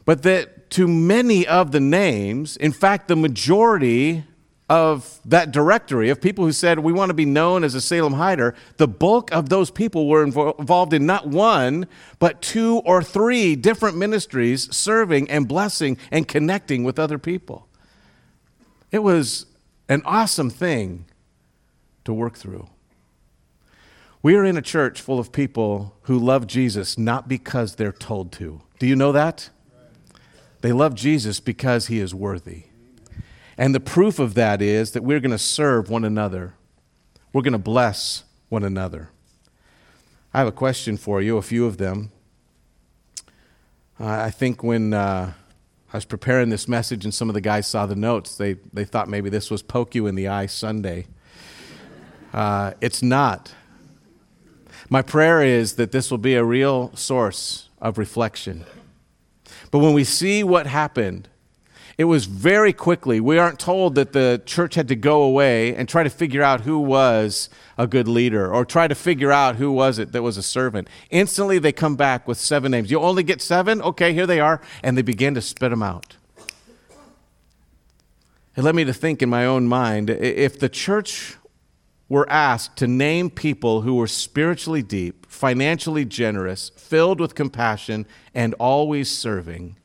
but 0.03 0.23
that 0.23 0.71
to 0.71 0.87
many 0.87 1.45
of 1.45 1.71
the 1.71 1.79
names, 1.79 2.57
in 2.57 2.71
fact, 2.71 3.07
the 3.07 3.15
majority 3.15 4.23
of 4.69 5.19
that 5.23 5.51
directory 5.51 6.09
of 6.09 6.19
people 6.19 6.43
who 6.45 6.51
said, 6.51 6.79
We 6.79 6.91
want 6.91 7.09
to 7.09 7.13
be 7.13 7.25
known 7.25 7.63
as 7.63 7.73
a 7.73 7.81
Salem 7.81 8.13
Hider, 8.13 8.53
the 8.77 8.87
bulk 8.87 9.31
of 9.31 9.49
those 9.49 9.71
people 9.71 10.07
were 10.07 10.23
involved 10.23 10.93
in 10.93 11.05
not 11.05 11.27
one, 11.27 11.87
but 12.19 12.41
two 12.41 12.77
or 12.79 13.01
three 13.01 13.55
different 13.55 13.97
ministries 13.97 14.73
serving 14.75 15.29
and 15.29 15.47
blessing 15.47 15.97
and 16.11 16.27
connecting 16.27 16.83
with 16.83 16.99
other 16.99 17.17
people. 17.17 17.67
It 18.91 18.99
was 18.99 19.45
an 19.87 20.01
awesome 20.05 20.49
thing 20.49 21.05
to 22.03 22.13
work 22.13 22.37
through. 22.37 22.67
We 24.21 24.35
are 24.35 24.43
in 24.43 24.57
a 24.57 24.61
church 24.61 24.99
full 24.99 25.19
of 25.19 25.31
people 25.31 25.95
who 26.03 26.17
love 26.17 26.47
Jesus 26.47 26.97
not 26.97 27.29
because 27.29 27.75
they're 27.75 27.91
told 27.93 28.31
to. 28.33 28.61
Do 28.79 28.87
you 28.87 28.95
know 28.95 29.13
that? 29.13 29.49
They 30.61 30.73
love 30.73 30.95
Jesus 30.95 31.39
because 31.39 31.87
he 31.87 31.99
is 31.99 32.13
worthy. 32.13 32.63
And 33.57 33.73
the 33.73 33.79
proof 33.79 34.19
of 34.19 34.35
that 34.35 34.61
is 34.61 34.91
that 34.91 35.03
we're 35.03 35.19
going 35.19 35.31
to 35.31 35.39
serve 35.39 35.89
one 35.89 36.05
another. 36.05 36.53
We're 37.33 37.41
going 37.41 37.53
to 37.53 37.57
bless 37.57 38.23
one 38.49 38.63
another. 38.63 39.09
I 40.33 40.39
have 40.39 40.47
a 40.47 40.51
question 40.51 40.97
for 40.97 41.21
you, 41.21 41.37
a 41.37 41.41
few 41.41 41.65
of 41.65 41.77
them. 41.77 42.11
Uh, 43.99 44.05
I 44.05 44.29
think 44.29 44.63
when 44.63 44.93
uh, 44.93 45.33
I 45.91 45.97
was 45.97 46.05
preparing 46.05 46.49
this 46.49 46.67
message 46.67 47.03
and 47.03 47.13
some 47.13 47.29
of 47.29 47.33
the 47.33 47.41
guys 47.41 47.65
saw 47.65 47.87
the 47.87 47.95
notes, 47.95 48.37
they, 48.37 48.53
they 48.73 48.85
thought 48.85 49.09
maybe 49.09 49.29
this 49.29 49.49
was 49.49 49.63
Poke 49.63 49.95
You 49.95 50.05
in 50.05 50.13
the 50.13 50.27
Eye 50.27 50.45
Sunday. 50.45 51.07
Uh, 52.31 52.73
it's 52.81 53.01
not. 53.01 53.53
My 54.89 55.01
prayer 55.01 55.41
is 55.41 55.73
that 55.75 55.91
this 55.91 56.11
will 56.11 56.19
be 56.19 56.35
a 56.35 56.43
real 56.43 56.95
source 56.95 57.69
of 57.81 57.97
reflection. 57.97 58.65
But 59.71 59.79
when 59.79 59.93
we 59.93 60.03
see 60.03 60.43
what 60.43 60.67
happened, 60.67 61.27
it 61.97 62.03
was 62.03 62.25
very 62.25 62.73
quickly. 62.73 63.19
We 63.19 63.39
aren't 63.39 63.59
told 63.59 63.95
that 63.95 64.13
the 64.13 64.41
church 64.45 64.75
had 64.75 64.87
to 64.89 64.95
go 64.95 65.23
away 65.23 65.75
and 65.75 65.89
try 65.89 66.03
to 66.03 66.09
figure 66.11 66.43
out 66.43 66.61
who 66.61 66.77
was 66.79 67.49
a 67.75 67.87
good 67.87 68.07
leader 68.07 68.53
or 68.53 68.65
try 68.65 68.87
to 68.87 68.93
figure 68.93 69.31
out 69.31 69.55
who 69.55 69.71
was 69.71 69.97
it 69.97 70.11
that 70.11 70.21
was 70.21 70.37
a 70.37 70.43
servant. 70.43 70.89
Instantly, 71.09 71.57
they 71.57 71.71
come 71.71 71.95
back 71.95 72.27
with 72.27 72.37
seven 72.37 72.71
names. 72.71 72.91
You 72.91 72.99
only 72.99 73.23
get 73.23 73.41
seven? 73.41 73.81
Okay, 73.81 74.13
here 74.13 74.27
they 74.27 74.39
are. 74.39 74.61
And 74.83 74.95
they 74.95 75.01
begin 75.01 75.33
to 75.33 75.41
spit 75.41 75.71
them 75.71 75.81
out. 75.81 76.15
It 78.55 78.63
led 78.63 78.75
me 78.75 78.85
to 78.85 78.93
think 78.93 79.21
in 79.23 79.29
my 79.29 79.45
own 79.45 79.67
mind 79.67 80.09
if 80.09 80.59
the 80.59 80.69
church 80.69 81.35
were 82.09 82.29
asked 82.29 82.77
to 82.77 82.87
name 82.87 83.29
people 83.29 83.81
who 83.81 83.95
were 83.95 84.07
spiritually 84.07 84.81
deep, 84.81 85.25
financially 85.27 86.05
generous, 86.05 86.69
filled 86.69 87.19
with 87.19 87.35
compassion, 87.35 88.05
and 88.33 88.53
always 88.55 89.11
serving, 89.11 89.77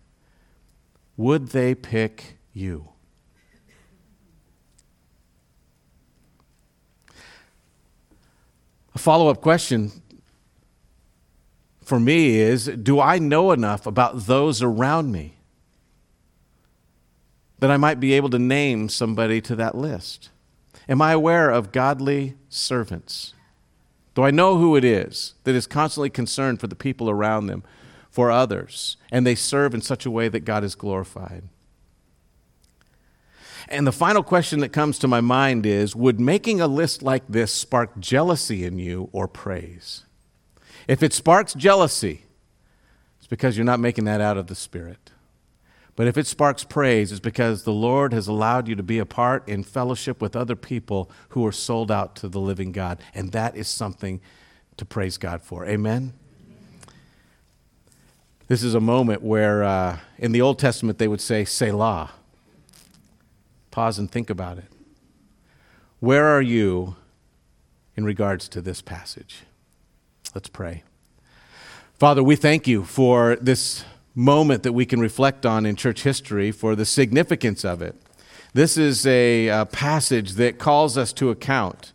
would 1.16 1.48
they 1.48 1.75
pick 1.75 2.38
you? 2.53 2.88
A 8.94 8.98
follow 8.98 9.29
up 9.29 9.40
question 9.40 9.90
for 11.83 11.98
me 11.98 12.38
is 12.38 12.67
Do 12.67 13.00
I 13.00 13.19
know 13.19 13.52
enough 13.52 13.87
about 13.87 14.27
those 14.27 14.63
around 14.63 15.13
me 15.13 15.37
that 17.58 17.71
I 17.71 17.77
might 17.77 18.00
be 18.00 18.13
able 18.15 18.31
to 18.31 18.38
name 18.38 18.88
somebody 18.88 19.40
to 19.42 19.56
that 19.56 19.77
list? 19.77 20.31
Am 20.88 21.00
I 21.00 21.13
aware 21.13 21.50
of 21.50 21.73
godly 21.73 22.35
servants? 22.48 23.35
Do 24.15 24.23
I 24.23 24.31
know 24.31 24.58
who 24.58 24.77
it 24.77 24.85
is 24.85 25.35
that 25.44 25.54
is 25.54 25.67
constantly 25.67 26.10
concerned 26.10 26.60
for 26.60 26.67
the 26.67 26.75
people 26.75 27.08
around 27.08 27.46
them? 27.46 27.63
For 28.13 28.31
others, 28.31 28.98
and 29.10 29.27
they 29.27 29.35
serve 29.35 29.75
in 29.75 29.81
such 29.81 30.04
a 30.04 30.10
way 30.10 30.29
that 30.29 30.44
God 30.44 30.63
is 30.63 30.75
glorified. 30.75 31.44
And 33.69 33.87
the 33.87 33.92
final 33.92 34.23
question 34.23 34.60
that 34.60 34.69
comes 34.69 34.98
to 34.98 35.08
my 35.08 35.23
mind 35.23 35.65
is 35.65 35.96
Would 35.96 36.21
making 36.21 36.60
a 36.60 36.67
list 36.67 37.02
like 37.02 37.25
this 37.27 37.50
spark 37.50 37.98
jealousy 37.98 38.65
in 38.65 38.79
you 38.79 39.08
or 39.13 39.27
praise? 39.27 40.04
If 40.87 41.02
it 41.02 41.15
sparks 41.15 41.54
jealousy, 41.54 42.27
it's 43.19 43.27
because 43.27 43.56
you're 43.56 43.65
not 43.65 43.81
making 43.81 44.04
that 44.04 44.21
out 44.21 44.37
of 44.37 44.48
the 44.48 44.54
Spirit. 44.54 45.10
But 45.96 46.06
if 46.06 46.19
it 46.19 46.27
sparks 46.27 46.65
praise, 46.65 47.13
it's 47.13 47.21
because 47.21 47.65
the 47.65 47.73
Lord 47.73 48.13
has 48.13 48.29
allowed 48.29 48.69
you 48.69 48.75
to 48.75 48.83
be 48.83 48.98
a 48.98 49.06
part 49.06 49.48
in 49.48 49.63
fellowship 49.63 50.21
with 50.21 50.37
other 50.37 50.56
people 50.56 51.10
who 51.31 51.46
are 51.46 51.52
sold 51.52 51.90
out 51.90 52.17
to 52.17 52.29
the 52.29 52.40
living 52.40 52.73
God. 52.73 53.00
And 53.15 53.33
that 53.33 53.56
is 53.56 53.69
something 53.69 54.21
to 54.77 54.85
praise 54.85 55.19
God 55.19 55.42
for. 55.42 55.67
Amen? 55.67 56.15
This 58.49 58.63
is 58.63 58.75
a 58.75 58.81
moment 58.81 59.23
where 59.23 59.63
uh, 59.63 59.99
in 60.19 60.33
the 60.33 60.40
Old 60.40 60.59
Testament 60.59 60.99
they 60.99 61.09
would 61.09 61.21
say, 61.21 61.45
Selah. 61.45 62.11
Pause 63.71 64.01
and 64.01 64.11
think 64.11 64.29
about 64.29 64.59
it. 64.59 64.65
Where 66.01 66.27
are 66.27 66.43
you 66.43 66.97
in 67.97 68.05
regards 68.05 68.49
to 68.49 68.61
this 68.61 68.83
passage? 68.83 69.45
Let's 70.35 70.49
pray. 70.49 70.83
Father, 71.99 72.23
we 72.23 72.37
thank 72.37 72.67
you 72.67 72.85
for 72.85 73.37
this 73.37 73.85
moment 74.15 74.65
that 74.65 74.73
we 74.73 74.85
can 74.85 75.01
reflect 75.01 75.47
on 75.47 75.65
in 75.65 75.77
church 75.77 76.03
history, 76.03 76.51
for 76.51 76.75
the 76.75 76.85
significance 76.85 77.65
of 77.65 77.81
it. 77.81 77.95
This 78.53 78.77
is 78.77 79.07
a, 79.07 79.49
a 79.49 79.67
passage 79.67 80.33
that 80.33 80.59
calls 80.59 80.99
us 80.99 81.13
to 81.15 81.31
account. 81.31 81.93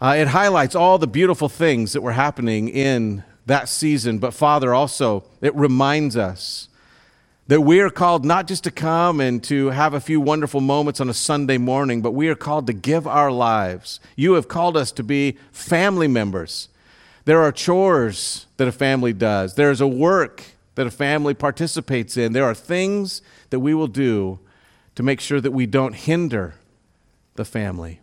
Uh, 0.00 0.14
it 0.18 0.28
highlights 0.28 0.76
all 0.76 0.98
the 0.98 1.08
beautiful 1.08 1.48
things 1.48 1.94
that 1.94 2.02
were 2.02 2.12
happening 2.12 2.68
in 2.68 3.24
that 3.48 3.68
season, 3.68 4.18
but 4.18 4.32
Father, 4.32 4.72
also, 4.72 5.24
it 5.40 5.54
reminds 5.54 6.16
us 6.16 6.68
that 7.48 7.62
we 7.62 7.80
are 7.80 7.90
called 7.90 8.24
not 8.24 8.46
just 8.46 8.64
to 8.64 8.70
come 8.70 9.20
and 9.20 9.42
to 9.44 9.68
have 9.68 9.94
a 9.94 10.00
few 10.00 10.20
wonderful 10.20 10.60
moments 10.60 11.00
on 11.00 11.08
a 11.08 11.14
Sunday 11.14 11.58
morning, 11.58 12.02
but 12.02 12.12
we 12.12 12.28
are 12.28 12.34
called 12.34 12.66
to 12.66 12.72
give 12.72 13.06
our 13.06 13.32
lives. 13.32 14.00
You 14.16 14.34
have 14.34 14.48
called 14.48 14.76
us 14.76 14.92
to 14.92 15.02
be 15.02 15.38
family 15.50 16.08
members. 16.08 16.68
There 17.24 17.42
are 17.42 17.50
chores 17.50 18.46
that 18.58 18.68
a 18.68 18.72
family 18.72 19.12
does, 19.12 19.54
there's 19.54 19.80
a 19.80 19.88
work 19.88 20.44
that 20.74 20.86
a 20.86 20.90
family 20.92 21.34
participates 21.34 22.16
in. 22.16 22.32
There 22.32 22.44
are 22.44 22.54
things 22.54 23.20
that 23.50 23.58
we 23.58 23.74
will 23.74 23.88
do 23.88 24.38
to 24.94 25.02
make 25.02 25.20
sure 25.20 25.40
that 25.40 25.50
we 25.50 25.66
don't 25.66 25.94
hinder 25.94 26.54
the 27.34 27.44
family. 27.44 28.00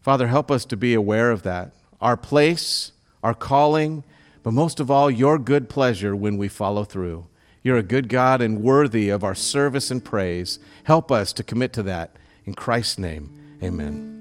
Father, 0.00 0.28
help 0.28 0.50
us 0.50 0.64
to 0.66 0.76
be 0.76 0.94
aware 0.94 1.30
of 1.30 1.42
that. 1.42 1.72
Our 2.00 2.16
place, 2.16 2.92
our 3.22 3.34
calling, 3.34 4.04
but 4.42 4.52
most 4.52 4.80
of 4.80 4.90
all, 4.90 5.10
your 5.10 5.38
good 5.38 5.68
pleasure 5.68 6.14
when 6.16 6.36
we 6.36 6.48
follow 6.48 6.84
through. 6.84 7.26
You're 7.62 7.78
a 7.78 7.82
good 7.82 8.08
God 8.08 8.40
and 8.40 8.62
worthy 8.62 9.08
of 9.08 9.22
our 9.22 9.34
service 9.34 9.90
and 9.90 10.04
praise. 10.04 10.58
Help 10.84 11.12
us 11.12 11.32
to 11.34 11.44
commit 11.44 11.72
to 11.74 11.82
that. 11.84 12.16
In 12.44 12.54
Christ's 12.54 12.98
name, 12.98 13.30
amen. 13.62 14.11